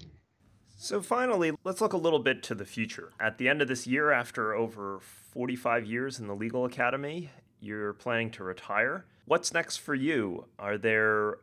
So, 0.86 1.02
finally, 1.02 1.52
let's 1.64 1.82
look 1.82 1.94
a 1.94 1.98
little 1.98 2.20
bit 2.20 2.44
to 2.44 2.54
the 2.54 2.64
future. 2.64 3.12
At 3.20 3.40
the 3.40 3.50
end 3.50 3.64
of 3.64 3.68
this 3.68 3.88
year, 3.88 4.12
after 4.12 4.54
over 4.54 5.00
45 5.02 5.84
years 5.84 6.20
in 6.20 6.28
the 6.28 6.36
legal 6.36 6.64
academy, 6.64 7.32
you're 7.60 7.94
planning 7.94 8.30
to 8.34 8.44
retire. 8.44 9.04
What's 9.26 9.52
next 9.52 9.78
for 9.78 9.96
you? 9.96 10.46
Are 10.60 10.78
there 10.78 11.40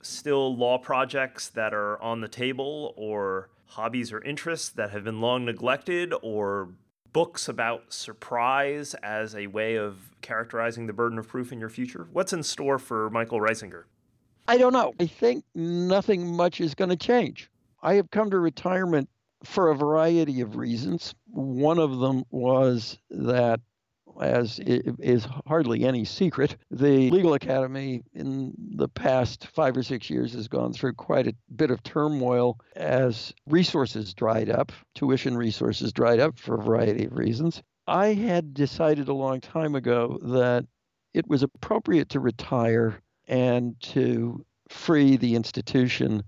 still 0.00 0.54
law 0.54 0.78
projects 0.78 1.48
that 1.48 1.74
are 1.74 2.00
on 2.00 2.20
the 2.20 2.28
table, 2.28 2.94
or 2.96 3.48
hobbies 3.66 4.12
or 4.12 4.22
interests 4.22 4.68
that 4.68 4.92
have 4.92 5.02
been 5.02 5.20
long 5.20 5.44
neglected, 5.44 6.14
or 6.22 6.68
books 7.12 7.48
about 7.48 7.92
surprise 7.92 8.94
as 9.02 9.34
a 9.34 9.48
way 9.48 9.74
of 9.74 10.14
characterizing 10.20 10.86
the 10.86 10.92
burden 10.92 11.18
of 11.18 11.26
proof 11.26 11.50
in 11.50 11.58
your 11.58 11.68
future? 11.68 12.06
What's 12.12 12.32
in 12.32 12.44
store 12.44 12.78
for 12.78 13.10
Michael 13.10 13.40
Risinger? 13.40 13.86
I 14.46 14.56
don't 14.56 14.72
know. 14.72 14.94
I 15.00 15.06
think 15.08 15.44
nothing 15.52 16.36
much 16.36 16.60
is 16.60 16.76
going 16.76 16.90
to 16.90 16.96
change. 16.96 17.50
I 17.84 17.94
have 17.94 18.10
come 18.10 18.30
to 18.30 18.38
retirement 18.38 19.10
for 19.44 19.70
a 19.70 19.76
variety 19.76 20.40
of 20.40 20.56
reasons. 20.56 21.14
One 21.26 21.78
of 21.78 21.98
them 21.98 22.24
was 22.30 22.98
that, 23.10 23.60
as 24.18 24.58
is 24.58 25.26
hardly 25.46 25.84
any 25.84 26.06
secret, 26.06 26.56
the 26.70 27.10
Legal 27.10 27.34
Academy 27.34 28.02
in 28.14 28.54
the 28.76 28.88
past 28.88 29.48
five 29.48 29.76
or 29.76 29.82
six 29.82 30.08
years 30.08 30.32
has 30.32 30.48
gone 30.48 30.72
through 30.72 30.94
quite 30.94 31.26
a 31.26 31.36
bit 31.54 31.70
of 31.70 31.82
turmoil 31.82 32.58
as 32.74 33.34
resources 33.46 34.14
dried 34.14 34.48
up, 34.48 34.72
tuition 34.94 35.36
resources 35.36 35.92
dried 35.92 36.20
up 36.20 36.38
for 36.38 36.54
a 36.54 36.62
variety 36.62 37.04
of 37.04 37.12
reasons. 37.12 37.62
I 37.86 38.14
had 38.14 38.54
decided 38.54 39.08
a 39.08 39.14
long 39.14 39.42
time 39.42 39.74
ago 39.74 40.18
that 40.22 40.64
it 41.12 41.28
was 41.28 41.42
appropriate 41.42 42.08
to 42.10 42.20
retire 42.20 43.02
and 43.28 43.78
to 43.80 44.42
free 44.70 45.18
the 45.18 45.34
institution 45.34 46.22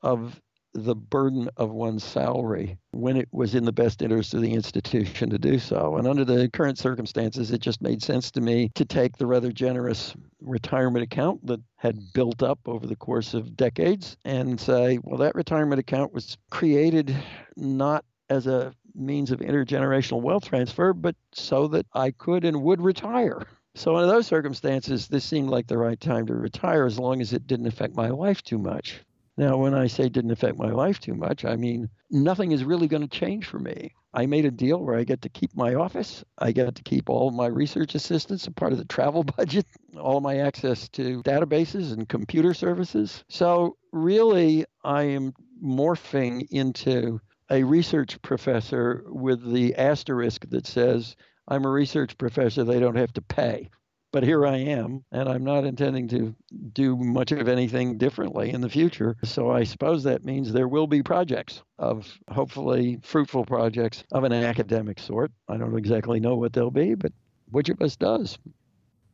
of 0.00 0.40
the 0.76 0.94
burden 0.94 1.48
of 1.56 1.70
one's 1.70 2.04
salary 2.04 2.78
when 2.90 3.16
it 3.16 3.28
was 3.32 3.54
in 3.54 3.64
the 3.64 3.72
best 3.72 4.02
interest 4.02 4.34
of 4.34 4.42
the 4.42 4.52
institution 4.52 5.30
to 5.30 5.38
do 5.38 5.58
so. 5.58 5.96
And 5.96 6.06
under 6.06 6.24
the 6.24 6.50
current 6.50 6.78
circumstances, 6.78 7.50
it 7.50 7.60
just 7.60 7.80
made 7.80 8.02
sense 8.02 8.30
to 8.32 8.40
me 8.40 8.70
to 8.74 8.84
take 8.84 9.16
the 9.16 9.26
rather 9.26 9.50
generous 9.50 10.14
retirement 10.40 11.02
account 11.02 11.46
that 11.46 11.60
had 11.76 12.12
built 12.12 12.42
up 12.42 12.58
over 12.66 12.86
the 12.86 12.96
course 12.96 13.32
of 13.32 13.56
decades 13.56 14.16
and 14.24 14.60
say, 14.60 14.98
well, 15.02 15.18
that 15.18 15.34
retirement 15.34 15.80
account 15.80 16.12
was 16.12 16.36
created 16.50 17.16
not 17.56 18.04
as 18.28 18.46
a 18.46 18.74
means 18.94 19.30
of 19.30 19.40
intergenerational 19.40 20.20
wealth 20.20 20.44
transfer, 20.44 20.92
but 20.92 21.16
so 21.32 21.68
that 21.68 21.86
I 21.94 22.10
could 22.10 22.44
and 22.44 22.62
would 22.62 22.80
retire. 22.80 23.46
So, 23.74 23.94
under 23.96 24.10
those 24.10 24.26
circumstances, 24.26 25.06
this 25.06 25.24
seemed 25.24 25.50
like 25.50 25.66
the 25.66 25.76
right 25.76 26.00
time 26.00 26.26
to 26.26 26.34
retire 26.34 26.86
as 26.86 26.98
long 26.98 27.20
as 27.20 27.34
it 27.34 27.46
didn't 27.46 27.66
affect 27.66 27.94
my 27.94 28.08
life 28.08 28.42
too 28.42 28.58
much. 28.58 29.00
Now, 29.38 29.58
when 29.58 29.74
I 29.74 29.86
say 29.86 30.08
didn't 30.08 30.30
affect 30.30 30.56
my 30.56 30.70
life 30.70 30.98
too 30.98 31.14
much, 31.14 31.44
I 31.44 31.56
mean 31.56 31.90
nothing 32.10 32.52
is 32.52 32.64
really 32.64 32.88
going 32.88 33.06
to 33.06 33.18
change 33.18 33.46
for 33.46 33.58
me. 33.58 33.92
I 34.14 34.24
made 34.24 34.46
a 34.46 34.50
deal 34.50 34.78
where 34.78 34.96
I 34.96 35.04
get 35.04 35.20
to 35.22 35.28
keep 35.28 35.54
my 35.54 35.74
office. 35.74 36.24
I 36.38 36.52
get 36.52 36.74
to 36.76 36.82
keep 36.82 37.10
all 37.10 37.30
my 37.30 37.46
research 37.46 37.94
assistants, 37.94 38.46
a 38.46 38.50
part 38.50 38.72
of 38.72 38.78
the 38.78 38.84
travel 38.96 39.24
budget, 39.24 39.66
all 40.00 40.20
my 40.20 40.38
access 40.38 40.88
to 40.90 41.22
databases 41.22 41.92
and 41.92 42.08
computer 42.08 42.54
services. 42.54 43.24
So, 43.28 43.76
really, 43.92 44.64
I 44.82 45.02
am 45.02 45.34
morphing 45.62 46.46
into 46.50 47.20
a 47.50 47.62
research 47.62 48.20
professor 48.22 49.04
with 49.06 49.52
the 49.52 49.74
asterisk 49.74 50.48
that 50.48 50.66
says, 50.66 51.14
I'm 51.46 51.66
a 51.66 51.70
research 51.70 52.16
professor, 52.16 52.64
they 52.64 52.80
don't 52.80 52.96
have 52.96 53.12
to 53.12 53.22
pay 53.22 53.70
but 54.16 54.24
here 54.24 54.46
I 54.46 54.56
am, 54.56 55.04
and 55.12 55.28
I'm 55.28 55.44
not 55.44 55.66
intending 55.66 56.08
to 56.08 56.34
do 56.72 56.96
much 56.96 57.32
of 57.32 57.48
anything 57.48 57.98
differently 57.98 58.50
in 58.50 58.62
the 58.62 58.68
future. 58.70 59.14
So 59.22 59.50
I 59.50 59.64
suppose 59.64 60.04
that 60.04 60.24
means 60.24 60.50
there 60.50 60.68
will 60.68 60.86
be 60.86 61.02
projects 61.02 61.62
of 61.78 62.18
hopefully 62.30 62.98
fruitful 63.02 63.44
projects 63.44 64.04
of 64.12 64.24
an 64.24 64.32
academic 64.32 65.00
sort. 65.00 65.32
I 65.50 65.58
don't 65.58 65.76
exactly 65.76 66.18
know 66.18 66.34
what 66.34 66.54
they'll 66.54 66.70
be, 66.70 66.94
but 66.94 67.12
which 67.50 67.68
of 67.68 67.82
us 67.82 67.94
does? 67.94 68.38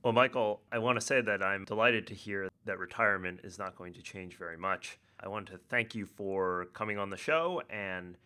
Well, 0.05 0.13
Michael, 0.13 0.61
I 0.71 0.79
want 0.79 1.01
to 1.01 1.05
say 1.05 1.21
that 1.21 1.43
I'm 1.43 1.65
delighted 1.65 2.07
to 2.07 2.15
hear 2.15 2.49
that 2.65 2.79
retirement 2.79 3.41
is 3.43 3.59
not 3.59 3.75
going 3.75 3.95
to 3.95 4.03
change 4.03 4.37
very 4.37 4.57
much. 4.57 5.01
I 5.19 5.27
want 5.27 5.49
to 5.49 5.59
thank 5.69 5.97
you 5.97 6.07
for 6.07 6.69
coming 6.75 6.97
on 6.97 7.11
the 7.11 7.17
show 7.17 7.61
and 7.69 8.17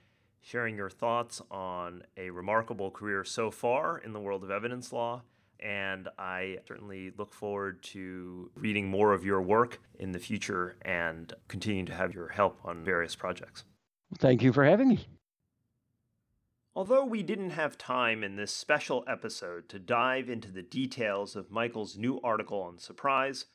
sharing 0.42 0.76
your 0.76 0.90
thoughts 0.90 1.40
on 1.50 2.02
a 2.18 2.28
remarkable 2.28 2.90
career 2.90 3.24
so 3.24 3.50
far 3.50 3.96
in 3.96 4.12
the 4.12 4.20
world 4.20 4.44
of 4.44 4.50
evidence 4.50 4.92
law 4.92 5.22
and 5.61 6.09
I 6.19 6.59
certainly 6.66 7.12
look 7.16 7.33
forward 7.33 7.83
to 7.85 8.51
reading 8.55 8.88
more 8.88 9.12
of 9.12 9.25
your 9.25 9.42
work 9.42 9.81
in 9.99 10.12
the 10.12 10.19
future 10.19 10.77
and 10.83 11.33
continuing 11.49 11.87
to 11.87 11.95
have 11.95 12.14
your 12.14 12.29
help 12.29 12.59
on 12.64 12.85
various 12.85 13.14
projects. 13.14 13.64
Thank 14.19 14.42
you 14.42 14.53
for 14.53 14.64
having 14.64 14.88
me. 14.88 15.07
Although 16.75 17.07
we 17.07 17.23
didn't 17.23 17.51
have 17.51 17.79
time 17.79 18.23
in 18.23 18.37
this 18.37 18.53
special 18.53 19.03
episode 19.09 19.69
to 19.71 19.79
dive 19.79 20.29
into 20.29 20.53
the 20.53 20.62
details 20.62 21.35
of 21.35 21.51
Michael's 21.51 21.97
new 21.97 22.21
article 22.23 22.61
on 22.61 22.79
surprise, 22.79 23.47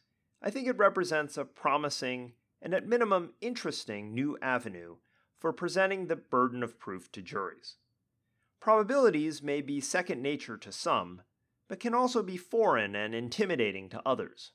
I 0.41 0.49
think 0.49 0.67
it 0.67 0.77
represents 0.77 1.37
a 1.37 1.45
promising 1.45 2.33
and 2.61 2.73
at 2.73 2.87
minimum 2.87 3.33
interesting 3.39 4.13
new 4.15 4.37
avenue 4.41 4.95
for 5.37 5.53
presenting 5.53 6.07
the 6.07 6.15
burden 6.15 6.63
of 6.63 6.79
proof 6.79 7.11
to 7.11 7.21
juries. 7.21 7.77
Probabilities 8.59 9.41
may 9.41 9.61
be 9.61 9.79
second 9.81 10.21
nature 10.21 10.57
to 10.57 10.71
some, 10.71 11.21
but 11.71 11.79
can 11.79 11.93
also 11.93 12.21
be 12.21 12.35
foreign 12.35 12.95
and 12.95 13.15
intimidating 13.15 13.87
to 13.87 14.01
others. 14.05 14.51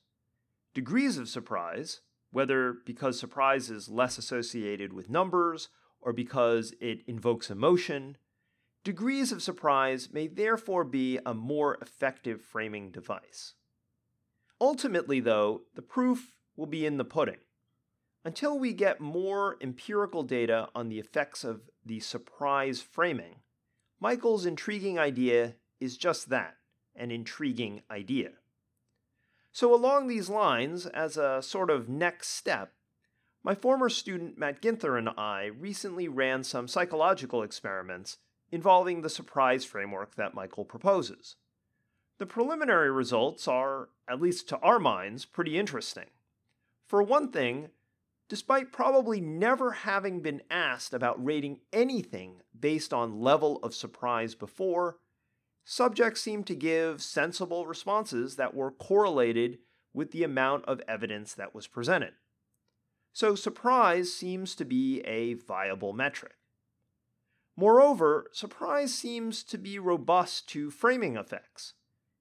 Degrees 0.75 1.17
of 1.17 1.27
surprise, 1.27 2.01
whether 2.29 2.75
because 2.85 3.19
surprise 3.19 3.71
is 3.71 3.89
less 3.89 4.19
associated 4.19 4.93
with 4.93 5.09
numbers 5.09 5.69
or 5.99 6.13
because 6.13 6.75
it 6.79 6.99
invokes 7.07 7.49
emotion, 7.49 8.17
degrees 8.83 9.31
of 9.31 9.41
surprise 9.41 10.09
may 10.13 10.27
therefore 10.27 10.83
be 10.83 11.17
a 11.25 11.33
more 11.33 11.79
effective 11.81 12.39
framing 12.39 12.91
device. 12.91 13.55
Ultimately, 14.61 15.19
though, 15.19 15.61
the 15.73 15.81
proof 15.81 16.35
will 16.55 16.67
be 16.67 16.85
in 16.85 16.97
the 16.97 17.03
pudding. 17.03 17.39
Until 18.23 18.59
we 18.59 18.73
get 18.73 19.01
more 19.01 19.57
empirical 19.59 20.21
data 20.21 20.69
on 20.75 20.89
the 20.89 20.99
effects 20.99 21.43
of 21.43 21.61
the 21.83 21.99
surprise 21.99 22.79
framing, 22.79 23.37
Michael's 23.99 24.45
intriguing 24.45 24.99
idea 24.99 25.55
is 25.79 25.97
just 25.97 26.29
that 26.29 26.56
an 26.97 27.11
intriguing 27.11 27.81
idea. 27.89 28.31
So, 29.51 29.73
along 29.73 30.07
these 30.07 30.29
lines, 30.29 30.85
as 30.85 31.17
a 31.17 31.41
sort 31.41 31.69
of 31.69 31.89
next 31.89 32.29
step, 32.29 32.73
my 33.43 33.55
former 33.55 33.89
student 33.89 34.37
Matt 34.37 34.61
Ginther 34.61 34.97
and 34.97 35.09
I 35.17 35.45
recently 35.45 36.07
ran 36.07 36.43
some 36.43 36.67
psychological 36.67 37.43
experiments 37.43 38.17
involving 38.51 39.01
the 39.01 39.09
surprise 39.09 39.65
framework 39.65 40.15
that 40.15 40.33
Michael 40.33 40.65
proposes. 40.65 41.37
The 42.17 42.25
preliminary 42.25 42.91
results 42.91 43.47
are, 43.47 43.89
at 44.07 44.21
least 44.21 44.49
to 44.49 44.57
our 44.57 44.79
minds, 44.79 45.25
pretty 45.25 45.57
interesting. 45.57 46.07
For 46.87 47.03
one 47.03 47.31
thing, 47.31 47.69
despite 48.29 48.71
probably 48.71 49.21
never 49.21 49.71
having 49.71 50.21
been 50.21 50.41
asked 50.49 50.93
about 50.93 51.23
rating 51.23 51.59
anything 51.71 52.41
based 52.57 52.93
on 52.93 53.21
level 53.21 53.57
of 53.63 53.75
surprise 53.75 54.35
before, 54.35 54.97
subjects 55.69 56.21
seemed 56.21 56.47
to 56.47 56.55
give 56.55 57.01
sensible 57.01 57.67
responses 57.67 58.37
that 58.37 58.55
were 58.55 58.71
correlated 58.71 59.59
with 59.93 60.11
the 60.11 60.23
amount 60.23 60.63
of 60.63 60.81
evidence 60.87 61.33
that 61.33 61.53
was 61.53 61.67
presented. 61.67 62.13
So, 63.11 63.35
surprise 63.35 64.13
seems 64.13 64.55
to 64.55 64.63
be 64.63 65.01
a 65.01 65.33
viable 65.33 65.91
metric. 65.91 66.35
Moreover, 67.57 68.27
surprise 68.31 68.93
seems 68.93 69.43
to 69.43 69.57
be 69.57 69.77
robust 69.77 70.47
to 70.49 70.71
framing 70.71 71.17
effects. 71.17 71.73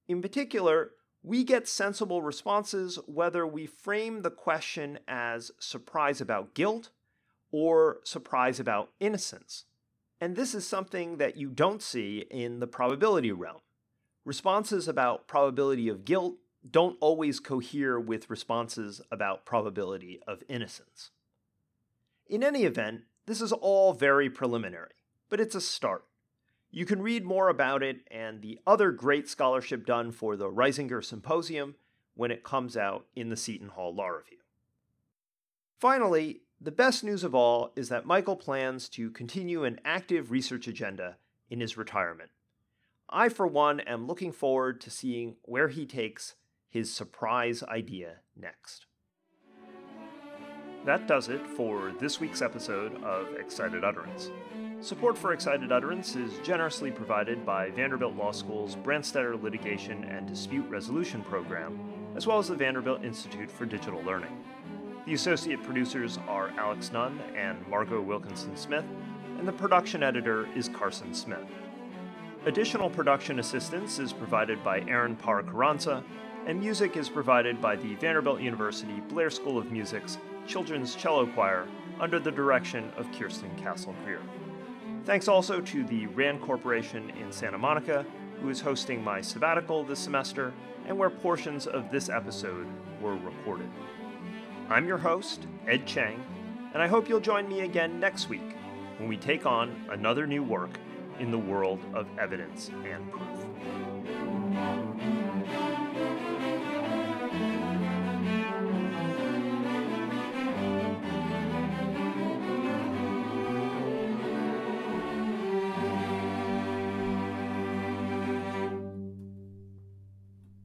In 0.09 0.21
particular, 0.21 0.91
we 1.23 1.45
get 1.45 1.69
sensible 1.69 2.23
responses 2.23 2.99
whether 3.07 3.47
we 3.47 3.67
frame 3.67 4.23
the 4.23 4.31
question 4.31 4.99
as 5.07 5.53
surprise 5.61 6.21
about 6.21 6.55
guilt 6.55 6.91
or 7.53 7.99
surprise 8.03 8.59
about 8.59 8.91
innocence. 8.99 9.67
And 10.21 10.35
this 10.35 10.55
is 10.55 10.67
something 10.67 11.19
that 11.19 11.37
you 11.37 11.49
don't 11.51 11.83
see 11.83 12.27
in 12.31 12.61
the 12.61 12.67
probability 12.67 13.33
realm. 13.33 13.61
Responses 14.25 14.89
about 14.89 15.29
probability 15.29 15.89
of 15.89 16.05
guilt 16.05 16.37
don't 16.69 16.97
always 17.01 17.39
cohere 17.39 18.01
with 18.01 18.31
responses 18.31 19.01
about 19.11 19.45
probability 19.45 20.21
of 20.27 20.43
innocence. 20.49 21.11
In 22.27 22.43
any 22.43 22.65
event, 22.65 23.03
this 23.27 23.41
is 23.41 23.53
all 23.53 23.93
very 23.93 24.29
preliminary, 24.29 24.95
but 25.29 25.41
it's 25.41 25.55
a 25.55 25.61
start. 25.61 26.05
You 26.71 26.85
can 26.85 27.03
read 27.03 27.25
more 27.25 27.49
about 27.49 27.83
it 27.83 28.01
and 28.11 28.43
the 28.43 28.59
other 28.67 28.91
great 28.91 29.29
scholarship 29.29 29.87
done 29.87 30.11
for 30.13 30.37
the 30.37 30.51
Risinger 30.51 31.05
Symposium 31.05 31.77
when 32.15 32.31
it 32.31 32.43
comes 32.43 32.77
out 32.77 33.07
in 33.15 33.29
the 33.29 33.37
Seton 33.37 33.69
Hall 33.69 33.95
Law 33.95 34.09
Review. 34.09 34.39
Finally, 35.79 36.41
the 36.61 36.71
best 36.71 37.05
news 37.05 37.23
of 37.23 37.35
all 37.35 37.73
is 37.77 37.89
that 37.91 38.07
Michael 38.07 38.37
plans 38.37 38.89
to 38.91 39.11
continue 39.11 39.65
an 39.65 39.79
active 39.85 40.31
research 40.31 40.67
agenda 40.67 41.17
in 41.51 41.61
his 41.61 41.77
retirement. 41.77 42.31
I, 43.09 43.29
for 43.29 43.47
one, 43.47 43.81
am 43.81 44.07
looking 44.07 44.33
forward 44.33 44.81
to 44.81 44.91
seeing 44.91 45.37
where 45.43 45.69
he 45.69 45.87
takes 45.87 46.35
his 46.69 46.93
surprise 46.93 47.63
idea 47.63 48.17
next. 48.37 48.87
That 50.85 51.07
does 51.07 51.29
it 51.29 51.47
for 51.47 51.93
this 52.01 52.21
week's 52.21 52.43
episode 52.43 53.03
of 53.03 53.35
Excited 53.37 53.85
Utterance. 53.85 54.31
Support 54.81 55.19
for 55.19 55.33
Excited 55.33 55.73
Utterance 55.73 56.17
is 56.17 56.39
generously 56.45 56.91
provided 56.91 57.45
by 57.45 57.71
Vanderbilt 57.71 58.15
Law 58.15 58.33
School's 58.33 58.77
Branstetter 58.77 59.41
Litigation 59.41 60.05
and 60.05 60.27
Dispute 60.27 60.69
Resolution 60.69 61.23
Program, 61.23 61.79
as 62.15 62.27
well 62.27 62.39
as 62.39 62.49
the 62.49 62.55
Vanderbilt 62.55 63.05
Institute 63.05 63.51
for 63.51 63.67
Digital 63.67 64.03
Learning. 64.03 64.45
The 65.07 65.15
associate 65.15 65.63
producers 65.63 66.19
are 66.27 66.53
Alex 66.59 66.91
Nunn 66.91 67.21
and 67.37 67.65
Margot 67.69 68.01
Wilkinson 68.01 68.57
Smith, 68.57 68.85
and 69.39 69.47
the 69.47 69.53
production 69.53 70.03
editor 70.03 70.49
is 70.57 70.69
Carson 70.69 71.15
Smith. 71.15 71.47
Additional 72.45 72.91
production 72.91 73.39
assistance 73.39 74.01
is 74.01 74.13
provided 74.13 74.65
by 74.65 74.81
Aaron 74.89 75.15
Parr 75.15 75.45
Carranza, 75.45 76.03
and 76.49 76.59
music 76.59 76.97
is 76.97 77.09
provided 77.09 77.61
by 77.61 77.77
the 77.77 77.95
Vanderbilt 77.95 78.41
University 78.41 79.01
Blair 79.09 79.31
School 79.31 79.59
of 79.59 79.71
Music's 79.71 80.19
Children's 80.49 80.97
Cello 80.97 81.25
Choir 81.25 81.69
under 82.01 82.19
the 82.19 82.33
direction 82.33 82.91
of 82.97 83.07
Kirsten 83.13 83.55
Castle 83.57 83.95
Greer. 84.05 84.23
Thanks 85.05 85.29
also 85.29 85.61
to 85.61 85.85
the 85.85 86.09
RAND 86.09 86.43
Corporation 86.43 87.11
in 87.11 87.31
Santa 87.31 87.59
Monica, 87.59 88.05
who 88.41 88.49
is 88.49 88.61
hosting 88.61 89.05
my 89.05 89.21
sabbatical 89.21 89.85
this 89.85 90.01
semester 90.01 90.53
and 90.89 90.99
where 90.99 91.11
portions 91.11 91.69
of 91.69 91.93
this 91.93 92.09
episode 92.09 92.67
were 93.01 93.15
recorded. 93.15 93.71
I'm 94.69 94.89
your 94.89 94.99
host, 94.99 95.47
Ed 95.69 95.87
Cheng, 95.87 96.21
and 96.75 96.83
I 96.83 96.89
hope 96.89 97.09
you'll 97.09 97.21
join 97.21 97.49
me 97.49 97.61
again 97.61 98.01
next 98.01 98.29
week 98.29 98.57
when 98.99 99.09
we 99.09 99.17
take 99.17 99.47
on 99.47 99.87
another 99.91 100.27
new 100.27 100.43
work 100.43 100.81
in 101.21 101.31
the 101.31 101.39
world 101.39 101.79
of 101.95 102.09
evidence 102.19 102.73
and 102.85 103.13
proof. 103.13 104.86